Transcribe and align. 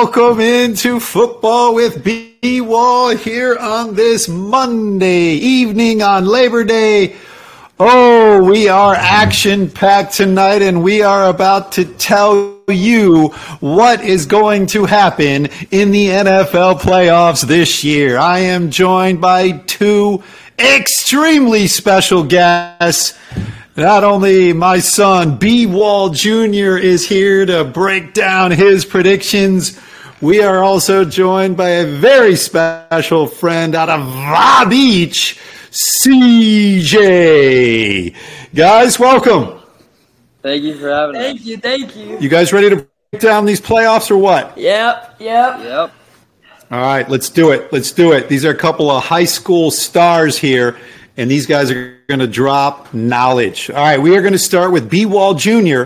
Welcome 0.00 0.38
into 0.38 1.00
football 1.00 1.74
with 1.74 2.04
B 2.04 2.60
Wall 2.60 3.16
here 3.16 3.56
on 3.58 3.96
this 3.96 4.28
Monday 4.28 5.30
evening 5.32 6.02
on 6.02 6.24
Labor 6.24 6.62
Day. 6.62 7.16
Oh, 7.80 8.44
we 8.44 8.68
are 8.68 8.94
action 8.94 9.68
packed 9.68 10.14
tonight 10.14 10.62
and 10.62 10.84
we 10.84 11.02
are 11.02 11.28
about 11.28 11.72
to 11.72 11.84
tell 11.84 12.60
you 12.68 13.30
what 13.58 14.00
is 14.04 14.24
going 14.24 14.68
to 14.68 14.84
happen 14.84 15.48
in 15.72 15.90
the 15.90 16.06
NFL 16.06 16.78
playoffs 16.78 17.44
this 17.44 17.82
year. 17.82 18.18
I 18.18 18.38
am 18.38 18.70
joined 18.70 19.20
by 19.20 19.50
two 19.50 20.22
extremely 20.60 21.66
special 21.66 22.22
guests. 22.22 23.18
Not 23.76 24.04
only 24.04 24.52
my 24.52 24.78
son, 24.78 25.38
B 25.38 25.66
Wall 25.66 26.10
Jr., 26.10 26.76
is 26.78 27.08
here 27.08 27.44
to 27.46 27.64
break 27.64 28.12
down 28.12 28.52
his 28.52 28.84
predictions, 28.84 29.80
we 30.20 30.42
are 30.42 30.64
also 30.64 31.04
joined 31.04 31.56
by 31.56 31.68
a 31.70 31.86
very 31.86 32.34
special 32.34 33.26
friend 33.26 33.74
out 33.74 33.88
of 33.88 34.04
Va 34.04 34.66
Beach, 34.68 35.38
CJ. 35.70 36.96
Guys, 38.54 38.98
welcome. 38.98 39.60
Thank 40.42 40.64
you 40.64 40.76
for 40.76 40.90
having 40.90 41.14
Thank 41.14 41.40
us. 41.40 41.44
Thank 41.44 41.46
you, 41.46 41.56
thank 41.58 41.96
you. 41.96 42.18
You 42.18 42.28
guys 42.28 42.52
ready 42.52 42.68
to 42.70 42.76
break 43.10 43.22
down 43.22 43.44
these 43.44 43.60
playoffs 43.60 44.10
or 44.10 44.18
what? 44.18 44.58
Yep, 44.58 45.16
yep. 45.20 45.60
Yep. 45.60 45.92
All 46.70 46.80
right, 46.80 47.08
let's 47.08 47.30
do 47.30 47.52
it. 47.52 47.72
Let's 47.72 47.92
do 47.92 48.12
it. 48.12 48.28
These 48.28 48.44
are 48.44 48.50
a 48.50 48.56
couple 48.56 48.90
of 48.90 49.04
high 49.04 49.24
school 49.24 49.70
stars 49.70 50.36
here, 50.36 50.76
and 51.16 51.30
these 51.30 51.46
guys 51.46 51.70
are 51.70 51.96
going 52.08 52.20
to 52.20 52.26
drop 52.26 52.92
knowledge. 52.92 53.70
All 53.70 53.76
right, 53.76 54.00
we 54.00 54.16
are 54.16 54.20
going 54.20 54.32
to 54.32 54.38
start 54.38 54.72
with 54.72 54.90
B 54.90 55.06
Wall 55.06 55.34
Jr. 55.34 55.84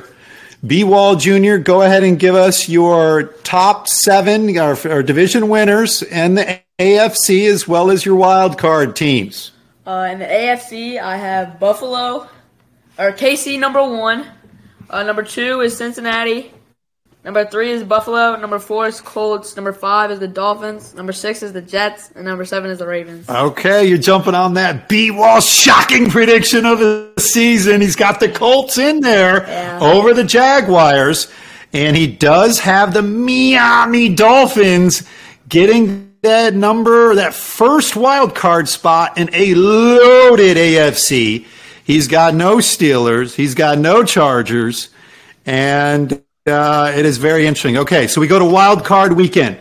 B 0.65 0.85
Wall 0.85 1.17
Jr., 1.17 1.57
go 1.57 1.83
ahead 1.83 2.05
and 2.05 2.19
give 2.19 2.37
us 2.37 2.69
your 2.69 3.25
top 3.43 3.89
seven, 3.89 4.57
our, 4.57 5.03
division 5.03 5.49
winners, 5.49 6.03
and 6.05 6.39
the 6.39 6.61
AFC, 6.79 7.49
as 7.51 7.67
well 7.67 7.91
as 7.91 8.07
your 8.07 8.15
wild 8.15 8.59
card 8.59 8.95
teams. 8.95 9.51
Uh, 9.85 10.09
in 10.13 10.21
the 10.21 10.25
AFC, 10.25 11.01
I 11.01 11.17
have 11.17 11.59
Buffalo, 11.59 12.29
or 12.97 13.13
KC 13.13 13.59
number 13.59 13.83
one. 13.83 14.25
Uh, 14.89 15.03
number 15.03 15.25
two 15.25 15.63
is 15.63 15.77
Cincinnati. 15.77 16.53
Number 17.25 17.45
three 17.47 17.71
is 17.71 17.85
Buffalo. 17.85 18.35
Number 18.37 18.59
four 18.59 18.89
is 18.89 19.01
Colts. 19.01 19.55
Number 19.55 19.73
five 19.73 20.11
is 20.11 20.19
the 20.19 20.27
Dolphins. 20.27 20.93
Number 20.93 21.13
six 21.13 21.41
is 21.45 21.53
the 21.53 21.63
Jets. 21.63 22.11
And 22.17 22.25
number 22.25 22.45
seven 22.45 22.69
is 22.69 22.81
the 22.81 22.87
Ravens. 22.87 23.29
Okay, 23.31 23.85
you're 23.87 23.97
jumping 23.99 24.35
on 24.35 24.55
that 24.55 24.89
B 24.89 25.13
Wall 25.13 25.41
shocking 25.41 26.11
prediction 26.11 26.67
of 26.67 26.81
the 26.81 27.13
season. 27.21 27.81
He's 27.81 27.95
got 27.95 28.19
the 28.19 28.29
Colts 28.29 28.77
in 28.77 29.01
there 29.01 29.47
Yeah. 29.47 29.79
over 29.81 30.13
the 30.13 30.25
Jaguars, 30.25 31.29
and 31.73 31.97
he 31.97 32.09
does 32.09 32.59
have 32.59 32.93
the 32.93 33.03
Miami 33.03 34.09
Dolphins 34.09 35.05
getting 35.49 36.09
that 36.23 36.55
number, 36.55 37.15
that 37.15 37.35
first 37.35 37.95
wild 37.95 38.35
card 38.35 38.69
spot 38.69 39.17
in 39.17 39.31
a 39.33 39.55
loaded 39.55 40.57
AFC. 40.57 41.47
He's 41.85 42.09
got 42.09 42.35
no 42.35 42.57
Steelers, 42.57 43.35
he's 43.35 43.55
got 43.55 43.79
no 43.79 44.03
Chargers, 44.03 44.89
and 45.47 46.21
uh, 46.47 46.93
it 46.97 47.07
is 47.07 47.19
very 47.19 47.47
interesting. 47.47 47.79
Okay, 47.79 48.07
so 48.09 48.21
we 48.21 48.27
go 48.27 48.39
to 48.39 48.45
wild 48.45 48.85
card 48.85 49.13
weekend. 49.13 49.59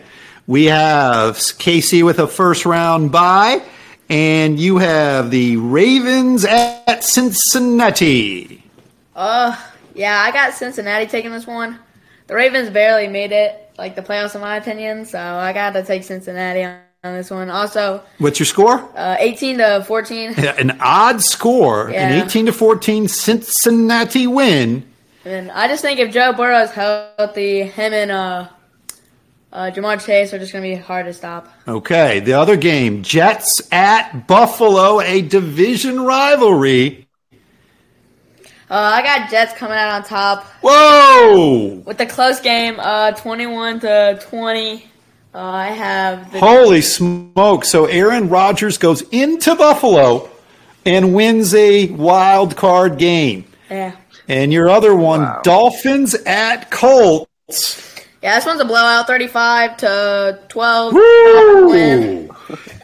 We 0.48 0.64
have 0.64 1.36
KC 1.36 2.04
with 2.04 2.18
a 2.18 2.26
first 2.26 2.66
round 2.66 3.12
bye, 3.12 3.62
and 4.08 4.58
you 4.58 4.78
have 4.78 5.30
the 5.30 5.56
Ravens 5.58 6.44
at 6.44 7.04
Cincinnati. 7.04 8.64
Uh, 9.14 9.56
yeah, 9.94 10.20
I 10.20 10.32
got 10.32 10.54
Cincinnati 10.54 11.06
taking 11.06 11.30
this 11.30 11.46
one. 11.46 11.78
The 12.26 12.34
Ravens 12.34 12.70
barely 12.70 13.06
made 13.06 13.30
it, 13.30 13.70
like 13.78 13.94
the 13.94 14.02
playoffs, 14.02 14.34
in 14.34 14.40
my 14.40 14.56
opinion. 14.56 15.04
So 15.04 15.18
I 15.20 15.52
got 15.52 15.74
to 15.74 15.84
take 15.84 16.02
Cincinnati 16.02 16.64
on, 16.64 16.80
this 17.04 17.30
one. 17.30 17.50
Also, 17.50 18.02
What's 18.18 18.38
your 18.38 18.46
score? 18.46 18.78
uh, 18.96 19.16
18 19.18 19.58
to 19.58 19.84
14. 19.86 20.34
An 20.38 20.78
odd 20.80 21.20
score, 21.22 21.88
an 21.88 22.24
18 22.24 22.46
to 22.46 22.52
14 22.52 23.08
Cincinnati 23.08 24.26
win. 24.26 24.91
And 25.24 25.50
I 25.50 25.68
just 25.68 25.82
think 25.82 26.00
if 26.00 26.12
Joe 26.12 26.32
Burrow 26.32 26.62
is 26.62 26.70
healthy, 26.72 27.62
him 27.62 27.92
and 27.92 28.10
uh, 28.10 28.48
uh, 29.52 29.70
Ja'Marr 29.70 30.04
Chase 30.04 30.32
are 30.32 30.38
just 30.38 30.52
going 30.52 30.64
to 30.64 30.76
be 30.76 30.82
hard 30.82 31.06
to 31.06 31.12
stop. 31.12 31.52
Okay, 31.68 32.20
the 32.20 32.32
other 32.32 32.56
game, 32.56 33.02
Jets 33.02 33.62
at 33.70 34.26
Buffalo, 34.26 35.00
a 35.00 35.22
division 35.22 36.00
rivalry. 36.00 37.06
Uh, 38.68 38.74
I 38.74 39.02
got 39.02 39.30
Jets 39.30 39.52
coming 39.52 39.76
out 39.76 39.90
on 39.90 40.02
top 40.02 40.44
Whoa! 40.62 41.82
with 41.84 41.98
the 41.98 42.06
close 42.06 42.40
game, 42.40 42.80
uh, 42.80 43.12
21 43.12 43.80
to 43.80 44.18
20. 44.22 44.86
Uh, 45.34 45.38
I 45.38 45.66
have 45.68 46.32
the 46.32 46.40
Holy 46.40 46.80
smoke. 46.80 47.64
So 47.64 47.84
Aaron 47.84 48.28
Rodgers 48.28 48.78
goes 48.78 49.02
into 49.10 49.54
Buffalo 49.54 50.30
and 50.86 51.14
wins 51.14 51.54
a 51.54 51.88
wild 51.90 52.56
card 52.56 52.98
game. 52.98 53.44
yeah. 53.70 53.96
And 54.28 54.52
your 54.52 54.70
other 54.70 54.94
one, 54.94 55.20
Wow. 55.22 55.40
Dolphins 55.42 56.14
at 56.26 56.70
Colts. 56.70 57.88
Yeah, 58.22 58.36
this 58.36 58.46
one's 58.46 58.60
a 58.60 58.64
blowout, 58.64 59.06
35 59.08 59.76
to 59.78 60.38
12. 60.48 60.94
Woo! 60.94 62.28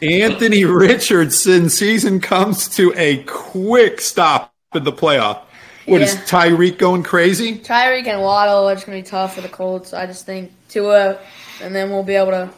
Anthony 0.02 0.64
Richardson 0.64 1.68
season 1.70 2.20
comes 2.20 2.68
to 2.76 2.92
a 2.96 3.22
quick 3.24 4.00
stop 4.00 4.52
in 4.74 4.82
the 4.84 4.92
playoff. 4.92 5.42
What 5.86 6.02
is 6.02 6.14
Yeah. 6.14 6.20
Tyreek 6.22 6.78
going 6.78 7.02
crazy? 7.04 7.58
Tyreek 7.58 8.06
and 8.08 8.20
Waddle 8.20 8.68
are 8.68 8.74
just 8.74 8.86
going 8.86 8.98
to 8.98 9.06
be 9.06 9.08
tough 9.08 9.34
for 9.36 9.40
the 9.40 9.48
Colts. 9.48 9.94
I 9.94 10.06
just 10.06 10.26
think 10.26 10.50
Tua, 10.68 11.18
and 11.62 11.74
then 11.74 11.90
we'll 11.90 12.02
be 12.02 12.14
able 12.14 12.32
to 12.32 12.50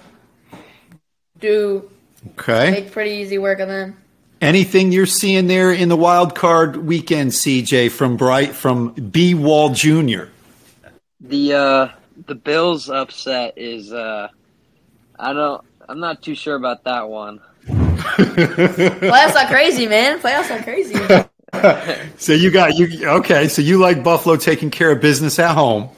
do 1.38 1.88
Okay. 2.38 2.70
make 2.70 2.92
pretty 2.92 3.12
easy 3.12 3.38
work 3.38 3.60
of 3.60 3.68
them. 3.68 3.96
Anything 4.40 4.90
you're 4.90 5.04
seeing 5.04 5.48
there 5.48 5.70
in 5.70 5.90
the 5.90 5.96
wild 5.96 6.34
card 6.34 6.76
weekend, 6.76 7.32
CJ, 7.32 7.90
from 7.90 8.16
Bright 8.16 8.54
from 8.54 8.92
B 8.92 9.34
Wall 9.34 9.70
Jr. 9.70 10.24
The 11.20 11.52
uh 11.52 11.88
the 12.26 12.34
Bills 12.34 12.88
upset 12.88 13.54
is 13.56 13.92
uh 13.92 14.28
I 15.18 15.32
don't 15.34 15.62
I'm 15.88 16.00
not 16.00 16.22
too 16.22 16.34
sure 16.34 16.54
about 16.54 16.84
that 16.84 17.08
one. 17.08 17.40
Playoffs 17.66 19.36
are 19.36 19.48
crazy, 19.48 19.86
man. 19.86 20.18
Playoffs 20.20 20.50
are 20.50 20.62
crazy. 20.62 20.94
So 22.16 22.32
you 22.32 22.52
got 22.52 22.78
you 22.78 23.08
okay? 23.08 23.48
So 23.48 23.60
you 23.60 23.78
like 23.78 24.04
Buffalo 24.04 24.36
taking 24.36 24.70
care 24.70 24.92
of 24.92 25.00
business 25.00 25.36
at 25.40 25.52
home? 25.54 25.88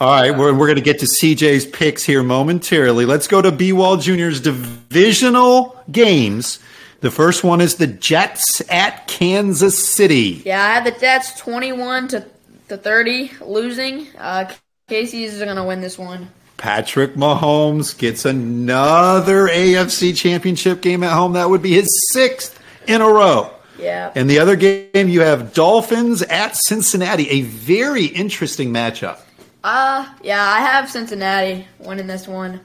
All 0.00 0.08
right, 0.08 0.30
we're 0.30 0.54
we're 0.54 0.66
going 0.66 0.76
to 0.76 0.82
get 0.82 1.00
to 1.00 1.06
CJ's 1.06 1.66
picks 1.66 2.02
here 2.02 2.22
momentarily. 2.22 3.04
Let's 3.04 3.26
go 3.26 3.42
to 3.42 3.52
B 3.52 3.74
Wall 3.74 3.98
Jr.'s 3.98 4.40
divisional 4.40 5.76
games. 5.92 6.60
The 7.00 7.10
first 7.10 7.42
one 7.42 7.62
is 7.62 7.76
the 7.76 7.86
Jets 7.86 8.60
at 8.70 9.06
Kansas 9.06 9.88
City. 9.88 10.42
Yeah, 10.44 10.62
I 10.62 10.74
had 10.74 10.84
the 10.84 10.98
Jets 10.98 11.38
21 11.40 12.08
to, 12.08 12.26
to 12.68 12.76
30 12.76 13.32
losing. 13.40 14.06
Uh, 14.18 14.52
KC's 14.88 15.38
going 15.38 15.56
to 15.56 15.64
win 15.64 15.80
this 15.80 15.98
one. 15.98 16.28
Patrick 16.58 17.14
Mahomes 17.14 17.96
gets 17.96 18.26
another 18.26 19.48
AFC 19.48 20.14
Championship 20.14 20.82
game 20.82 21.02
at 21.02 21.12
home. 21.12 21.32
That 21.32 21.48
would 21.48 21.62
be 21.62 21.72
his 21.72 21.88
sixth 22.12 22.60
in 22.86 23.00
a 23.00 23.08
row. 23.08 23.50
Yeah. 23.78 24.12
And 24.14 24.28
the 24.28 24.38
other 24.38 24.56
game, 24.56 25.08
you 25.08 25.22
have 25.22 25.54
Dolphins 25.54 26.20
at 26.20 26.54
Cincinnati, 26.54 27.30
a 27.30 27.40
very 27.42 28.04
interesting 28.04 28.74
matchup. 28.74 29.20
Uh, 29.64 30.06
yeah, 30.22 30.42
I 30.42 30.60
have 30.60 30.90
Cincinnati 30.90 31.66
winning 31.78 32.06
this 32.06 32.28
one. 32.28 32.60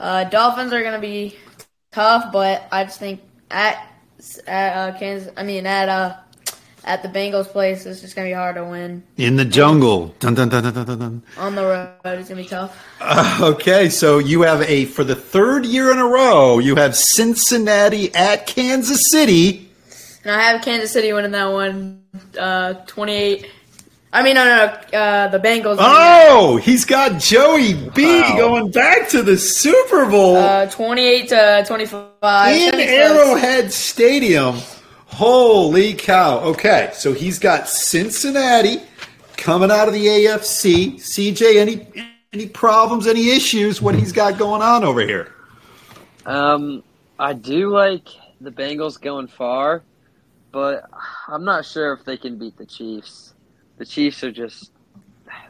Uh, 0.00 0.24
Dolphins 0.24 0.72
are 0.72 0.80
going 0.80 0.94
to 0.94 1.06
be 1.06 1.36
tough, 1.92 2.32
but 2.32 2.66
I 2.72 2.84
just 2.84 2.98
think 2.98 3.20
at 3.50 3.90
at 4.46 4.76
uh, 4.76 4.98
Kansas, 4.98 5.32
I 5.36 5.42
mean 5.42 5.66
at 5.66 5.88
uh 5.88 6.16
at 6.86 7.02
the 7.02 7.08
Bengals 7.08 7.46
place, 7.46 7.86
it's 7.86 8.00
just 8.00 8.14
going 8.14 8.28
to 8.28 8.30
be 8.30 8.34
hard 8.34 8.56
to 8.56 8.64
win. 8.64 9.02
In 9.16 9.36
the 9.36 9.44
jungle. 9.44 10.14
Dun, 10.18 10.34
dun, 10.34 10.48
dun, 10.48 10.62
dun, 10.62 10.74
dun, 10.74 10.86
dun, 10.86 10.98
dun. 10.98 11.22
On 11.38 11.54
the 11.54 11.62
road, 11.62 12.18
it's 12.18 12.28
going 12.28 12.36
to 12.36 12.42
be 12.42 12.44
tough. 12.48 13.40
Okay, 13.40 13.88
so 13.88 14.18
you 14.18 14.42
have 14.42 14.62
a, 14.62 14.84
for 14.86 15.04
the 15.04 15.14
third 15.14 15.66
year 15.66 15.90
in 15.92 15.98
a 15.98 16.06
row, 16.06 16.58
you 16.58 16.76
have 16.76 16.96
Cincinnati 16.96 18.14
at 18.14 18.46
Kansas 18.46 19.00
City. 19.10 19.70
And 20.24 20.32
I 20.32 20.42
have 20.42 20.62
Kansas 20.62 20.90
City 20.90 21.12
winning 21.12 21.32
that 21.32 21.46
one, 21.46 22.02
uh, 22.38 22.74
28. 22.86 23.46
I 24.14 24.22
mean, 24.22 24.34
no, 24.36 24.44
no, 24.44 24.78
no 24.92 24.98
uh, 24.98 25.28
the 25.28 25.38
Bengals. 25.38 25.76
winning 25.76 25.76
that. 25.76 26.28
Oh, 26.30 26.56
he's 26.56 26.84
got 26.84 27.20
Joey 27.20 27.74
B 27.90 28.20
Wow. 28.20 28.36
going 28.38 28.70
back 28.70 29.08
to 29.10 29.22
the 29.22 29.36
Super 29.36 30.06
Bowl. 30.06 30.36
Uh, 30.36 30.70
28 30.70 31.28
to 31.30 31.64
25. 31.66 32.54
in 32.56 32.60
Should 32.60 32.76
be 32.76 32.86
close. 32.86 32.88
Arrowhead 32.90 33.72
Stadium. 33.72 34.58
Holy 35.06 35.94
cow. 35.94 36.38
Okay, 36.40 36.90
so 36.94 37.12
he's 37.12 37.38
got 37.40 37.68
Cincinnati 37.68 38.78
coming 39.36 39.70
out 39.70 39.88
of 39.88 39.94
the 39.94 40.06
AFC. 40.06 40.94
CJ, 40.94 41.56
any 41.56 41.86
any 42.32 42.48
problems, 42.48 43.06
any 43.06 43.30
issues, 43.30 43.82
what 43.82 43.94
he's 43.96 44.12
got 44.12 44.38
going 44.38 44.62
on 44.62 44.84
over 44.84 45.00
here? 45.00 45.32
Um 46.26 46.82
I 47.18 47.32
do 47.32 47.70
like 47.70 48.08
the 48.40 48.50
Bengals 48.50 49.00
going 49.00 49.28
far, 49.28 49.82
but 50.52 50.88
I'm 51.28 51.44
not 51.44 51.64
sure 51.64 51.92
if 51.92 52.04
they 52.04 52.16
can 52.16 52.38
beat 52.38 52.56
the 52.56 52.66
Chiefs. 52.66 53.33
The 53.84 53.90
Chiefs 53.90 54.24
are 54.24 54.32
just 54.32 54.72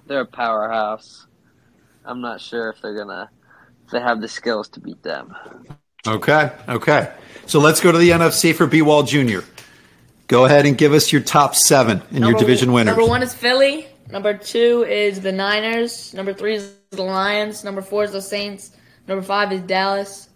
they're 0.08 0.22
a 0.22 0.26
powerhouse. 0.26 1.28
I'm 2.04 2.20
not 2.20 2.40
sure 2.40 2.68
if 2.68 2.82
they're 2.82 2.96
gonna 2.96 3.30
if 3.84 3.92
they 3.92 4.00
have 4.00 4.20
the 4.20 4.26
skills 4.26 4.66
to 4.70 4.80
beat 4.80 5.00
them. 5.04 5.36
Okay, 6.04 6.50
okay. 6.68 7.12
So 7.46 7.60
let's 7.60 7.80
go 7.80 7.92
to 7.92 7.98
the 7.98 8.10
NFC 8.10 8.52
for 8.52 8.66
B 8.66 8.82
Wall 8.82 9.04
Jr. 9.04 9.38
Go 10.26 10.46
ahead 10.46 10.66
and 10.66 10.76
give 10.76 10.92
us 10.92 11.12
your 11.12 11.22
top 11.22 11.54
seven 11.54 12.02
in 12.10 12.24
your 12.24 12.32
division 12.32 12.72
winners. 12.72 12.96
Number 12.96 13.08
one 13.08 13.22
is 13.22 13.32
Philly. 13.32 13.86
Number 14.10 14.36
two 14.36 14.84
is 14.88 15.20
the 15.20 15.30
Niners. 15.30 16.12
Number 16.12 16.34
three 16.34 16.56
is 16.56 16.72
the 16.90 17.04
Lions. 17.04 17.62
Number 17.62 17.82
four 17.82 18.02
is 18.02 18.10
the 18.10 18.20
Saints. 18.20 18.72
Number 19.06 19.22
five 19.22 19.52
is 19.52 19.60
Dallas. 19.60 20.28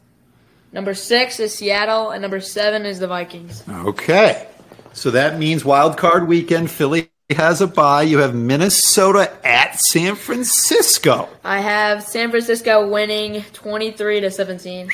Number 0.71 0.95
six 0.95 1.41
is 1.41 1.53
Seattle, 1.53 2.11
and 2.11 2.23
number 2.23 2.39
seven 2.39 2.87
is 2.87 3.01
the 3.01 3.09
Vikings. 3.09 3.65
Okay. 3.69 4.47
So 4.93 5.11
that 5.11 5.37
means 5.37 5.65
wild 5.65 5.97
card 5.97 6.29
weekend, 6.29 6.71
Philly 6.71 7.11
has 7.37 7.61
a 7.61 7.67
bye. 7.67 8.05
You 8.05 8.19
have 8.19 8.35
Minnesota 8.35 9.31
at 9.47 9.79
San 9.79 10.15
Francisco. 10.15 11.29
I 11.45 11.61
have 11.61 12.03
San 12.03 12.31
Francisco 12.31 12.89
winning 12.89 13.43
23 13.53 14.21
to 14.21 14.31
17. 14.31 14.89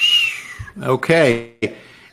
Okay. 0.83 1.55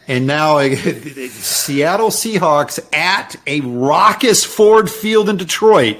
And 0.08 0.28
now 0.28 0.60
Seattle 0.76 2.10
Seahawks 2.10 2.80
at 2.94 3.36
a 3.48 3.62
raucous 3.62 4.44
Ford 4.46 4.92
Field 4.92 5.28
in 5.28 5.38
Detroit. 5.38 5.98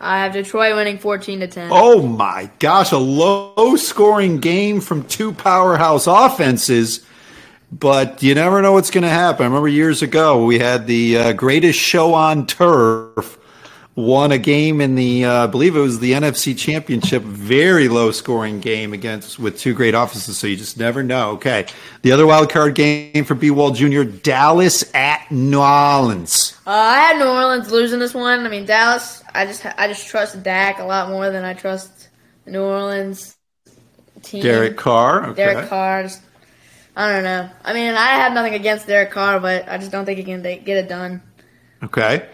I 0.00 0.24
have 0.24 0.32
Detroit 0.32 0.74
winning 0.74 0.98
14 0.98 1.40
to 1.40 1.46
10. 1.46 1.68
Oh 1.72 2.02
my 2.02 2.50
gosh, 2.58 2.90
a 2.90 2.98
low 2.98 3.76
scoring 3.76 4.40
game 4.40 4.80
from 4.80 5.04
two 5.04 5.30
powerhouse 5.30 6.08
offenses. 6.08 7.06
But 7.70 8.24
you 8.24 8.34
never 8.34 8.60
know 8.60 8.72
what's 8.72 8.90
going 8.90 9.04
to 9.04 9.08
happen. 9.08 9.44
I 9.44 9.46
remember 9.46 9.68
years 9.68 10.02
ago 10.02 10.44
we 10.44 10.58
had 10.58 10.88
the 10.88 11.16
uh, 11.16 11.32
greatest 11.34 11.78
show 11.78 12.14
on 12.14 12.48
turf 12.48 13.38
won 13.94 14.32
a 14.32 14.38
game 14.38 14.80
in 14.80 14.94
the 14.94 15.24
uh, 15.24 15.44
I 15.44 15.46
believe 15.46 15.76
it 15.76 15.80
was 15.80 16.00
the 16.00 16.12
NFC 16.12 16.56
Championship, 16.56 17.22
very 17.22 17.88
low 17.88 18.10
scoring 18.10 18.60
game 18.60 18.92
against 18.92 19.38
with 19.38 19.58
two 19.58 19.74
great 19.74 19.94
offenses. 19.94 20.38
So 20.38 20.46
you 20.46 20.56
just 20.56 20.78
never 20.78 21.02
know. 21.02 21.32
Okay, 21.32 21.66
the 22.02 22.12
other 22.12 22.26
wild 22.26 22.50
card 22.50 22.74
game 22.74 23.24
for 23.24 23.34
B 23.34 23.50
Wall 23.50 23.70
Jr. 23.70 24.04
Dallas 24.04 24.84
at 24.94 25.30
New 25.30 25.60
Orleans. 25.60 26.56
Uh, 26.66 26.70
I 26.70 26.98
had 26.98 27.18
New 27.18 27.28
Orleans 27.28 27.70
losing 27.70 27.98
this 27.98 28.14
one. 28.14 28.46
I 28.46 28.48
mean 28.48 28.64
Dallas. 28.64 29.22
I 29.34 29.46
just 29.46 29.64
I 29.64 29.88
just 29.88 30.06
trust 30.06 30.42
Dak 30.42 30.78
a 30.78 30.84
lot 30.84 31.08
more 31.08 31.30
than 31.30 31.44
I 31.44 31.54
trust 31.54 32.08
the 32.44 32.52
New 32.52 32.62
Orleans 32.62 33.36
team. 34.22 34.42
Derek 34.42 34.76
Carr. 34.76 35.30
Okay. 35.30 35.44
Derek 35.44 35.68
Carr. 35.68 36.04
Just, 36.04 36.22
I 36.94 37.10
don't 37.10 37.24
know. 37.24 37.48
I 37.64 37.72
mean, 37.72 37.94
I 37.94 38.08
have 38.16 38.34
nothing 38.34 38.54
against 38.54 38.86
Derek 38.86 39.10
Carr, 39.10 39.40
but 39.40 39.66
I 39.66 39.78
just 39.78 39.90
don't 39.90 40.04
think 40.04 40.18
he 40.18 40.24
can 40.24 40.42
get 40.42 40.68
it 40.68 40.88
done. 40.88 41.22
Okay. 41.82 42.28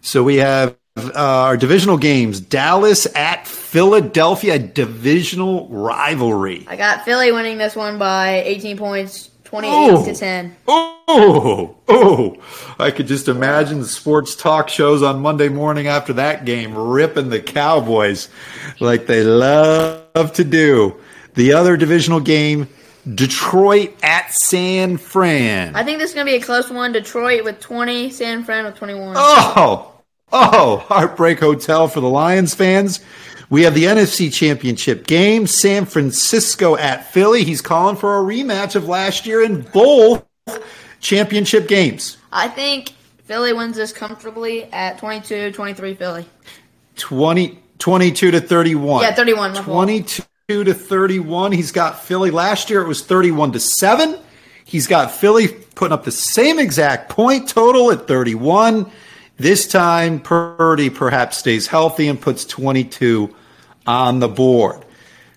So 0.00 0.24
we 0.24 0.36
have 0.36 0.76
uh, 1.06 1.12
our 1.16 1.56
divisional 1.56 1.96
games 1.96 2.40
Dallas 2.40 3.06
at 3.14 3.46
Philadelphia, 3.46 4.58
divisional 4.58 5.68
rivalry. 5.68 6.66
I 6.68 6.76
got 6.76 7.04
Philly 7.04 7.32
winning 7.32 7.58
this 7.58 7.76
one 7.76 7.98
by 7.98 8.42
18 8.44 8.76
points, 8.76 9.30
28 9.44 9.70
oh. 9.72 10.04
to 10.04 10.14
10. 10.14 10.56
Oh, 10.68 11.76
oh, 11.88 12.36
I 12.78 12.90
could 12.90 13.06
just 13.06 13.28
imagine 13.28 13.80
the 13.80 13.86
sports 13.86 14.36
talk 14.36 14.68
shows 14.68 15.02
on 15.02 15.20
Monday 15.20 15.48
morning 15.48 15.88
after 15.88 16.12
that 16.14 16.44
game 16.44 16.76
ripping 16.76 17.30
the 17.30 17.40
Cowboys 17.40 18.28
like 18.78 19.06
they 19.06 19.24
love 19.24 20.32
to 20.34 20.44
do. 20.44 20.96
The 21.34 21.52
other 21.52 21.76
divisional 21.76 22.20
game, 22.20 22.68
Detroit 23.14 23.94
at 24.02 24.32
San 24.32 24.98
Fran. 24.98 25.74
I 25.74 25.84
think 25.84 25.98
this 25.98 26.10
is 26.10 26.14
going 26.14 26.26
to 26.26 26.32
be 26.32 26.36
a 26.36 26.42
close 26.42 26.70
one. 26.70 26.92
Detroit 26.92 27.44
with 27.44 27.60
20, 27.60 28.10
San 28.10 28.44
Fran 28.44 28.64
with 28.64 28.76
21. 28.76 29.14
Oh, 29.16 29.89
Oh, 30.32 30.84
Heartbreak 30.88 31.40
Hotel 31.40 31.88
for 31.88 32.00
the 32.00 32.08
Lions 32.08 32.54
fans. 32.54 33.00
We 33.48 33.62
have 33.62 33.74
the 33.74 33.84
NFC 33.84 34.32
Championship 34.32 35.06
game. 35.06 35.48
San 35.48 35.84
Francisco 35.84 36.76
at 36.76 37.12
Philly. 37.12 37.42
He's 37.42 37.60
calling 37.60 37.96
for 37.96 38.18
a 38.18 38.22
rematch 38.22 38.76
of 38.76 38.86
last 38.86 39.26
year 39.26 39.42
in 39.42 39.62
both 39.62 40.24
championship 41.00 41.66
games. 41.66 42.16
I 42.30 42.46
think 42.46 42.90
Philly 43.24 43.52
wins 43.52 43.76
this 43.76 43.92
comfortably 43.92 44.64
at 44.72 44.98
22 44.98 45.50
23 45.52 45.94
Philly. 45.94 46.26
20, 46.96 47.58
22 47.78 48.30
to 48.30 48.40
31. 48.40 49.02
Yeah, 49.02 49.14
31. 49.14 49.54
22 49.54 50.24
to 50.64 50.74
31. 50.74 51.52
He's 51.52 51.72
got 51.72 52.04
Philly. 52.04 52.30
Last 52.30 52.70
year 52.70 52.82
it 52.82 52.88
was 52.88 53.02
31 53.02 53.52
to 53.52 53.60
7. 53.60 54.16
He's 54.64 54.86
got 54.86 55.10
Philly 55.10 55.48
putting 55.74 55.92
up 55.92 56.04
the 56.04 56.12
same 56.12 56.60
exact 56.60 57.08
point 57.08 57.48
total 57.48 57.90
at 57.90 58.06
31. 58.06 58.90
This 59.40 59.66
time, 59.66 60.20
Purdy 60.20 60.90
perhaps 60.90 61.38
stays 61.38 61.66
healthy 61.66 62.08
and 62.08 62.20
puts 62.20 62.44
22 62.44 63.34
on 63.86 64.18
the 64.18 64.28
board. 64.28 64.84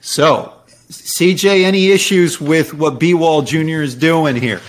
So, 0.01 0.55
CJ, 0.89 1.63
any 1.63 1.89
issues 1.89 2.41
with 2.41 2.73
what 2.73 2.99
B 2.99 3.13
Wall 3.13 3.43
Jr. 3.43 3.81
is 3.81 3.95
doing 3.95 4.35
here? 4.35 4.59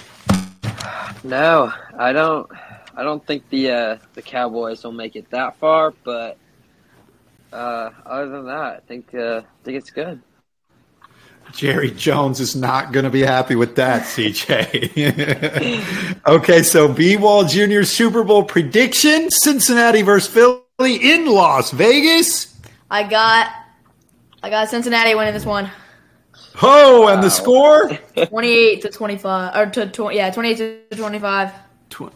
No, 1.25 1.73
I 1.99 2.13
don't. 2.13 2.49
I 2.95 3.03
don't 3.03 3.27
think 3.27 3.51
the 3.51 3.73
uh, 3.73 3.99
the 4.13 4.23
Cowboys 4.23 4.85
will 4.85 4.93
make 4.93 5.17
it 5.17 5.29
that 5.31 5.57
far, 5.57 5.93
but 6.05 6.39
uh, 7.53 7.91
other 8.07 8.29
than 8.29 8.45
that, 8.45 8.77
I 8.77 8.81
think 8.87 9.13
uh, 9.17 9.39
I 9.39 9.65
think 9.65 9.79
it's 9.79 9.91
good. 9.91 10.23
Jerry 11.55 11.93
Jones 11.93 12.41
is 12.41 12.57
not 12.57 12.93
going 12.93 13.05
to 13.05 13.11
be 13.11 13.21
happy 13.21 13.55
with 13.55 13.77
that, 13.77 14.03
CJ. 14.07 14.97
okay, 16.27 16.63
so 16.63 16.93
B 16.93 17.17
Wall 17.17 17.45
Jr. 17.45 17.85
Super 17.85 18.25
Bowl 18.25 18.43
prediction 18.43 19.31
Cincinnati 19.31 20.03
versus 20.03 20.33
Philly 20.33 21.13
in 21.13 21.27
Las 21.27 21.71
Vegas. 21.71 22.55
I 22.91 23.05
got 23.05 23.53
I 24.43 24.51
got 24.51 24.69
Cincinnati 24.69 25.15
winning 25.15 25.33
this 25.33 25.47
one. 25.47 25.71
Oh, 26.61 27.09
and 27.09 27.23
the 27.23 27.31
score? 27.31 27.89
28 28.29 28.83
to 28.83 28.91
25 28.91 29.57
or 29.57 29.71
to 29.71 29.87
20, 29.87 30.17
yeah, 30.17 30.31
28 30.31 30.57
to 30.91 30.97
25. 30.97 31.53
Tw- 31.91 32.13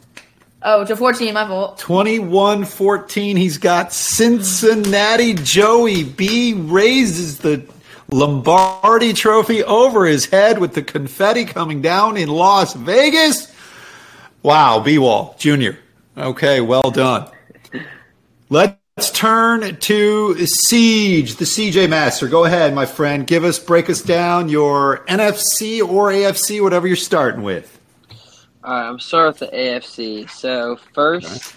oh, 0.62 0.84
to 0.84 0.96
14, 0.96 1.34
my 1.34 1.46
fault. 1.46 1.80
21-14. 1.80 3.36
He's 3.36 3.58
got 3.58 3.92
Cincinnati 3.92 5.34
Joey 5.34 6.04
B 6.04 6.54
raises 6.54 7.38
the 7.38 7.66
Lombardi 8.10 9.12
trophy 9.12 9.62
over 9.62 10.06
his 10.06 10.26
head 10.26 10.58
with 10.58 10.72
the 10.72 10.82
confetti 10.82 11.44
coming 11.44 11.82
down 11.82 12.16
in 12.16 12.30
Las 12.30 12.72
Vegas. 12.72 13.52
Wow, 14.42 14.80
B 14.80 14.98
Wall 14.98 15.36
Jr. 15.38 15.72
Okay, 16.16 16.62
well 16.62 16.90
done. 16.90 17.30
Let's 18.48 19.10
turn 19.12 19.76
to 19.76 20.46
Siege, 20.46 21.36
the 21.36 21.44
CJ 21.44 21.90
Master. 21.90 22.28
Go 22.28 22.46
ahead, 22.46 22.74
my 22.74 22.86
friend. 22.86 23.26
Give 23.26 23.44
us, 23.44 23.58
break 23.58 23.90
us 23.90 24.00
down 24.00 24.48
your 24.48 25.04
NFC 25.04 25.86
or 25.86 26.10
AFC, 26.10 26.62
whatever 26.62 26.86
you're 26.86 26.96
starting 26.96 27.42
with. 27.42 27.78
All 28.64 28.72
right, 28.72 28.88
I'm 28.88 28.98
starting 28.98 29.38
with 29.38 29.50
the 29.50 29.56
AFC. 29.56 30.30
So, 30.30 30.78
first. 30.94 31.54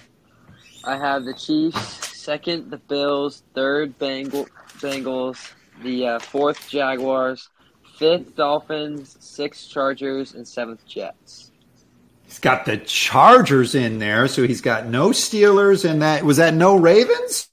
I 0.84 0.98
have 0.98 1.24
the 1.24 1.34
Chiefs. 1.34 1.79
Second, 2.17 2.72
the 2.72 2.77
Bills. 2.77 3.43
Third, 3.53 3.98
Bengal, 3.98 4.48
Bengals 4.79 5.53
the 5.84 6.08
uh, 6.08 6.20
fourth 6.20 6.70
Jaguars, 6.70 7.50
fifth 7.98 8.36
Dolphins, 8.36 9.18
sixth 9.20 9.70
Chargers, 9.70 10.34
and 10.34 10.48
seventh 10.48 10.86
Jets. 10.88 11.52
He's 12.26 12.40
got 12.40 12.66
the 12.66 12.78
Chargers 12.78 13.76
in 13.76 14.00
there, 14.00 14.28
so 14.28 14.48
he's 14.48 14.62
got 14.62 14.88
no 14.88 15.10
Steelers, 15.10 15.90
and 15.90 16.02
that 16.02 16.24
was 16.24 16.38
that 16.38 16.54
no 16.54 16.78
Ravens. 16.78 17.50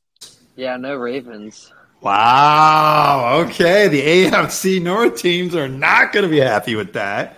Yeah, 0.54 0.76
no 0.76 0.94
Ravens. 0.94 1.73
Wow. 2.00 3.44
Okay, 3.47 3.88
the 3.88 4.00
AFC 4.00 4.80
North 4.80 5.18
teams 5.18 5.56
are 5.56 5.68
not 5.68 6.12
going 6.12 6.23
to 6.23 6.30
be 6.30 6.38
happy 6.38 6.76
with 6.76 6.92
that. 6.92 7.37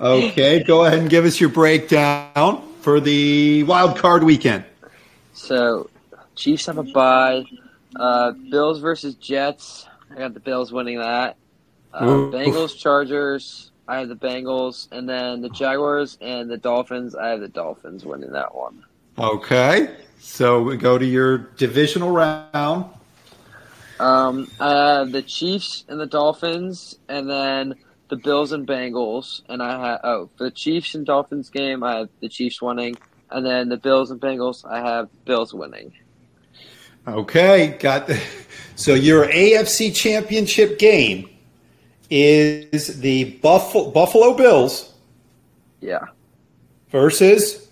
Okay, 0.00 0.64
go 0.64 0.84
ahead 0.84 0.98
and 0.98 1.08
give 1.08 1.24
us 1.24 1.40
your 1.40 1.50
breakdown 1.50 2.68
for 2.80 2.98
the 2.98 3.62
wild 3.62 3.96
card 3.96 4.24
weekend. 4.24 4.64
So, 5.32 5.88
Chiefs 6.34 6.66
have 6.66 6.78
a 6.78 6.82
bye. 6.82 7.44
Uh, 7.94 8.32
Bills 8.50 8.80
versus 8.80 9.14
Jets. 9.14 9.86
I 10.14 10.18
got 10.18 10.34
the 10.34 10.40
Bills 10.40 10.72
winning 10.72 10.98
that. 10.98 11.36
Uh, 11.92 12.04
Bengals, 12.04 12.76
Chargers. 12.76 13.70
I 13.88 13.98
have 13.98 14.08
the 14.08 14.16
Bengals, 14.16 14.88
and 14.92 15.08
then 15.08 15.42
the 15.42 15.48
Jaguars 15.50 16.16
and 16.20 16.50
the 16.50 16.56
Dolphins. 16.56 17.14
I 17.14 17.28
have 17.28 17.40
the 17.40 17.48
Dolphins 17.48 18.04
winning 18.04 18.32
that 18.32 18.54
one. 18.54 18.84
Okay, 19.18 19.94
so 20.18 20.62
we 20.62 20.76
go 20.76 20.96
to 20.96 21.04
your 21.04 21.38
divisional 21.38 22.10
round. 22.10 22.86
Um, 24.00 24.46
have 24.58 25.12
the 25.12 25.22
Chiefs 25.22 25.84
and 25.88 26.00
the 26.00 26.06
Dolphins, 26.06 26.98
and 27.08 27.28
then 27.28 27.74
the 28.08 28.16
Bills 28.16 28.52
and 28.52 28.66
Bengals. 28.66 29.42
And 29.48 29.62
I 29.62 29.88
have 29.88 30.00
oh, 30.04 30.30
for 30.36 30.44
the 30.44 30.50
Chiefs 30.50 30.94
and 30.94 31.04
Dolphins 31.04 31.50
game, 31.50 31.82
I 31.82 31.96
have 31.96 32.08
the 32.20 32.28
Chiefs 32.28 32.62
winning, 32.62 32.96
and 33.30 33.44
then 33.44 33.68
the 33.68 33.76
Bills 33.76 34.10
and 34.10 34.20
Bengals, 34.20 34.64
I 34.64 34.80
have 34.80 35.08
Bills 35.24 35.52
winning. 35.52 35.92
Okay, 37.06 37.76
got 37.80 38.06
the, 38.06 38.20
so 38.76 38.94
your 38.94 39.26
AFC 39.26 39.94
Championship 39.94 40.78
game 40.78 41.28
is 42.10 43.00
the 43.00 43.24
Buffalo, 43.42 43.90
Buffalo 43.90 44.34
Bills. 44.34 44.92
Yeah. 45.80 46.06
Versus 46.90 47.68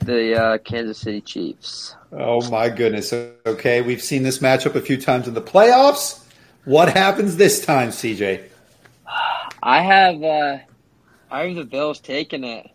the 0.00 0.34
uh, 0.40 0.58
Kansas 0.58 0.98
City 0.98 1.20
Chiefs. 1.20 1.94
Oh 2.12 2.48
my 2.50 2.68
goodness. 2.68 3.12
Okay, 3.12 3.82
we've 3.82 4.02
seen 4.02 4.22
this 4.22 4.38
matchup 4.38 4.74
a 4.74 4.80
few 4.80 4.96
times 5.00 5.28
in 5.28 5.34
the 5.34 5.42
playoffs. 5.42 6.24
What 6.64 6.88
happens 6.88 7.36
this 7.36 7.64
time, 7.64 7.90
CJ? 7.90 8.42
I 9.62 9.80
have 9.82 10.22
uh, 10.22 10.58
I 11.30 11.44
have 11.44 11.54
the 11.56 11.64
Bills 11.64 12.00
taking 12.00 12.44
it. 12.44 12.68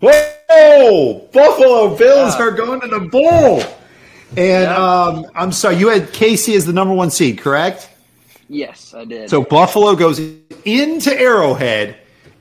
Whoa! 0.00 1.28
Buffalo 1.32 1.96
Bills 1.96 2.34
Yeah. 2.38 2.46
are 2.46 2.50
going 2.50 2.80
to 2.80 2.88
the 2.88 3.00
bowl. 3.00 3.62
And 4.30 4.64
Yeah. 4.64 4.76
um, 4.76 5.26
I'm 5.34 5.52
sorry, 5.52 5.76
you 5.76 5.88
had 5.88 6.12
KC 6.12 6.56
as 6.56 6.66
the 6.66 6.72
number 6.72 6.94
one 6.94 7.10
seed, 7.10 7.38
correct? 7.38 7.88
Yes, 8.48 8.94
I 8.96 9.04
did. 9.04 9.30
So 9.30 9.42
Buffalo 9.42 9.94
goes 9.94 10.20
into 10.64 11.12
Arrowhead 11.18 11.96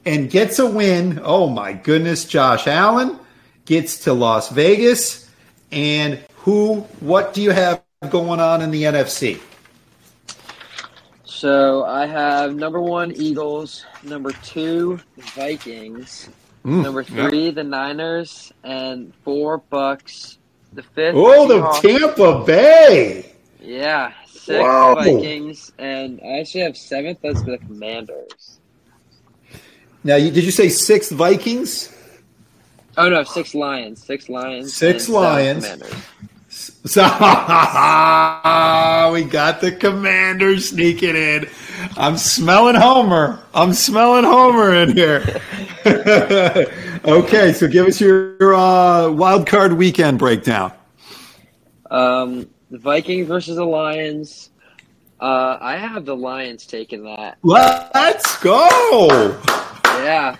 and 0.05 0.29
gets 0.29 0.59
a 0.59 0.65
win. 0.65 1.19
Oh 1.23 1.47
my 1.47 1.73
goodness, 1.73 2.25
Josh 2.25 2.67
Allen 2.67 3.17
gets 3.65 3.99
to 4.05 4.13
Las 4.13 4.49
Vegas. 4.49 5.29
And 5.71 6.19
who, 6.37 6.81
what 6.99 7.33
do 7.33 7.41
you 7.41 7.51
have 7.51 7.81
going 8.09 8.39
on 8.39 8.61
in 8.61 8.71
the 8.71 8.83
NFC? 8.83 9.39
So 11.23 11.83
I 11.85 12.05
have 12.05 12.55
number 12.55 12.79
one 12.81 13.11
Eagles, 13.11 13.85
number 14.03 14.31
two 14.31 14.99
Vikings, 15.17 16.29
Mm, 16.65 16.81
number 16.81 17.01
yeah. 17.03 17.29
three 17.29 17.51
the 17.51 17.63
Niners, 17.63 18.51
and 18.63 19.13
four 19.23 19.61
Bucs. 19.71 20.37
The 20.75 20.83
fifth. 20.83 21.15
Oh, 21.17 21.47
the. 21.47 21.61
Tampa 21.81 22.43
Bay. 22.45 23.31
Yeah, 23.61 24.11
six 24.27 24.61
Wow. 24.61 24.95
Vikings, 24.95 25.71
and 25.79 26.19
I 26.21 26.39
actually 26.39 26.61
have 26.61 26.77
seventh 26.77 27.23
as 27.23 27.43
the 27.43 27.57
Commanders. 27.57 28.59
Now, 30.03 30.17
you, 30.17 30.31
did 30.31 30.43
you 30.43 30.51
say 30.51 30.69
six 30.69 31.11
Vikings? 31.11 31.91
Oh 32.97 33.09
no, 33.09 33.23
six 33.23 33.55
Lions, 33.55 34.03
six 34.03 34.29
Lions, 34.29 34.73
Six 34.73 35.09
Lions. 35.09 35.65
So 36.85 37.01
we 39.11 39.23
got 39.23 39.59
the 39.61 39.75
commander 39.77 40.59
sneaking 40.59 41.15
in. 41.15 41.49
I'm 41.97 42.17
smelling 42.17 42.75
Homer. 42.75 43.39
I'm 43.53 43.73
smelling 43.73 44.23
Homer 44.23 44.73
in 44.75 44.95
here. 44.95 45.41
okay, 47.07 47.53
so 47.53 47.67
give 47.67 47.87
us 47.87 47.99
your 48.01 48.53
uh, 48.53 49.09
wild 49.09 49.47
card 49.47 49.73
weekend 49.73 50.19
breakdown. 50.19 50.71
Um, 51.91 52.49
the 52.71 52.79
Vikings 52.79 53.27
versus 53.27 53.57
the 53.57 53.65
Lions. 53.65 54.49
Uh, 55.19 55.57
I 55.61 55.77
have 55.77 56.05
the 56.05 56.15
Lions 56.15 56.65
taking 56.65 57.03
that. 57.03 57.37
Let's 57.43 58.41
go. 58.41 59.39
Yeah. 59.85 60.35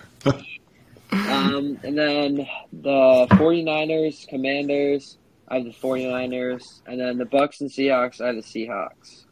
um, 1.12 1.78
and 1.82 1.96
then 1.96 2.46
the 2.72 3.26
49ers, 3.30 4.28
Commanders. 4.28 5.18
I 5.48 5.56
have 5.56 5.64
the 5.64 5.70
49ers. 5.70 6.82
And 6.86 7.00
then 7.00 7.18
the 7.18 7.24
Bucs 7.24 7.60
and 7.60 7.70
Seahawks. 7.70 8.20
I 8.20 8.26
have 8.26 8.36
the 8.36 8.42
Seahawks. 8.42 9.25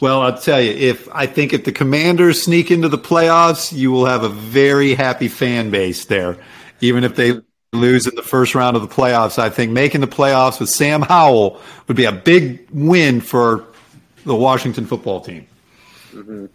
Well, 0.00 0.22
I'll 0.22 0.38
tell 0.38 0.60
you, 0.60 0.72
if 0.72 1.08
I 1.12 1.26
think 1.26 1.52
if 1.52 1.64
the 1.64 1.72
Commanders 1.72 2.42
sneak 2.42 2.70
into 2.70 2.88
the 2.88 2.98
playoffs, 2.98 3.72
you 3.72 3.90
will 3.90 4.06
have 4.06 4.22
a 4.22 4.28
very 4.28 4.94
happy 4.94 5.28
fan 5.28 5.70
base 5.70 6.04
there. 6.06 6.36
Even 6.80 7.04
if 7.04 7.16
they 7.16 7.40
lose 7.72 8.06
in 8.06 8.14
the 8.14 8.22
first 8.22 8.54
round 8.54 8.76
of 8.76 8.82
the 8.82 8.94
playoffs, 8.94 9.38
I 9.38 9.48
think 9.48 9.72
making 9.72 10.00
the 10.02 10.06
playoffs 10.06 10.60
with 10.60 10.68
Sam 10.68 11.02
Howell 11.02 11.60
would 11.88 11.96
be 11.96 12.04
a 12.04 12.12
big 12.12 12.66
win 12.72 13.20
for 13.20 13.64
the 14.24 14.34
Washington 14.34 14.86
football 14.86 15.20
team. 15.20 15.46
Mm-hmm. 16.12 16.46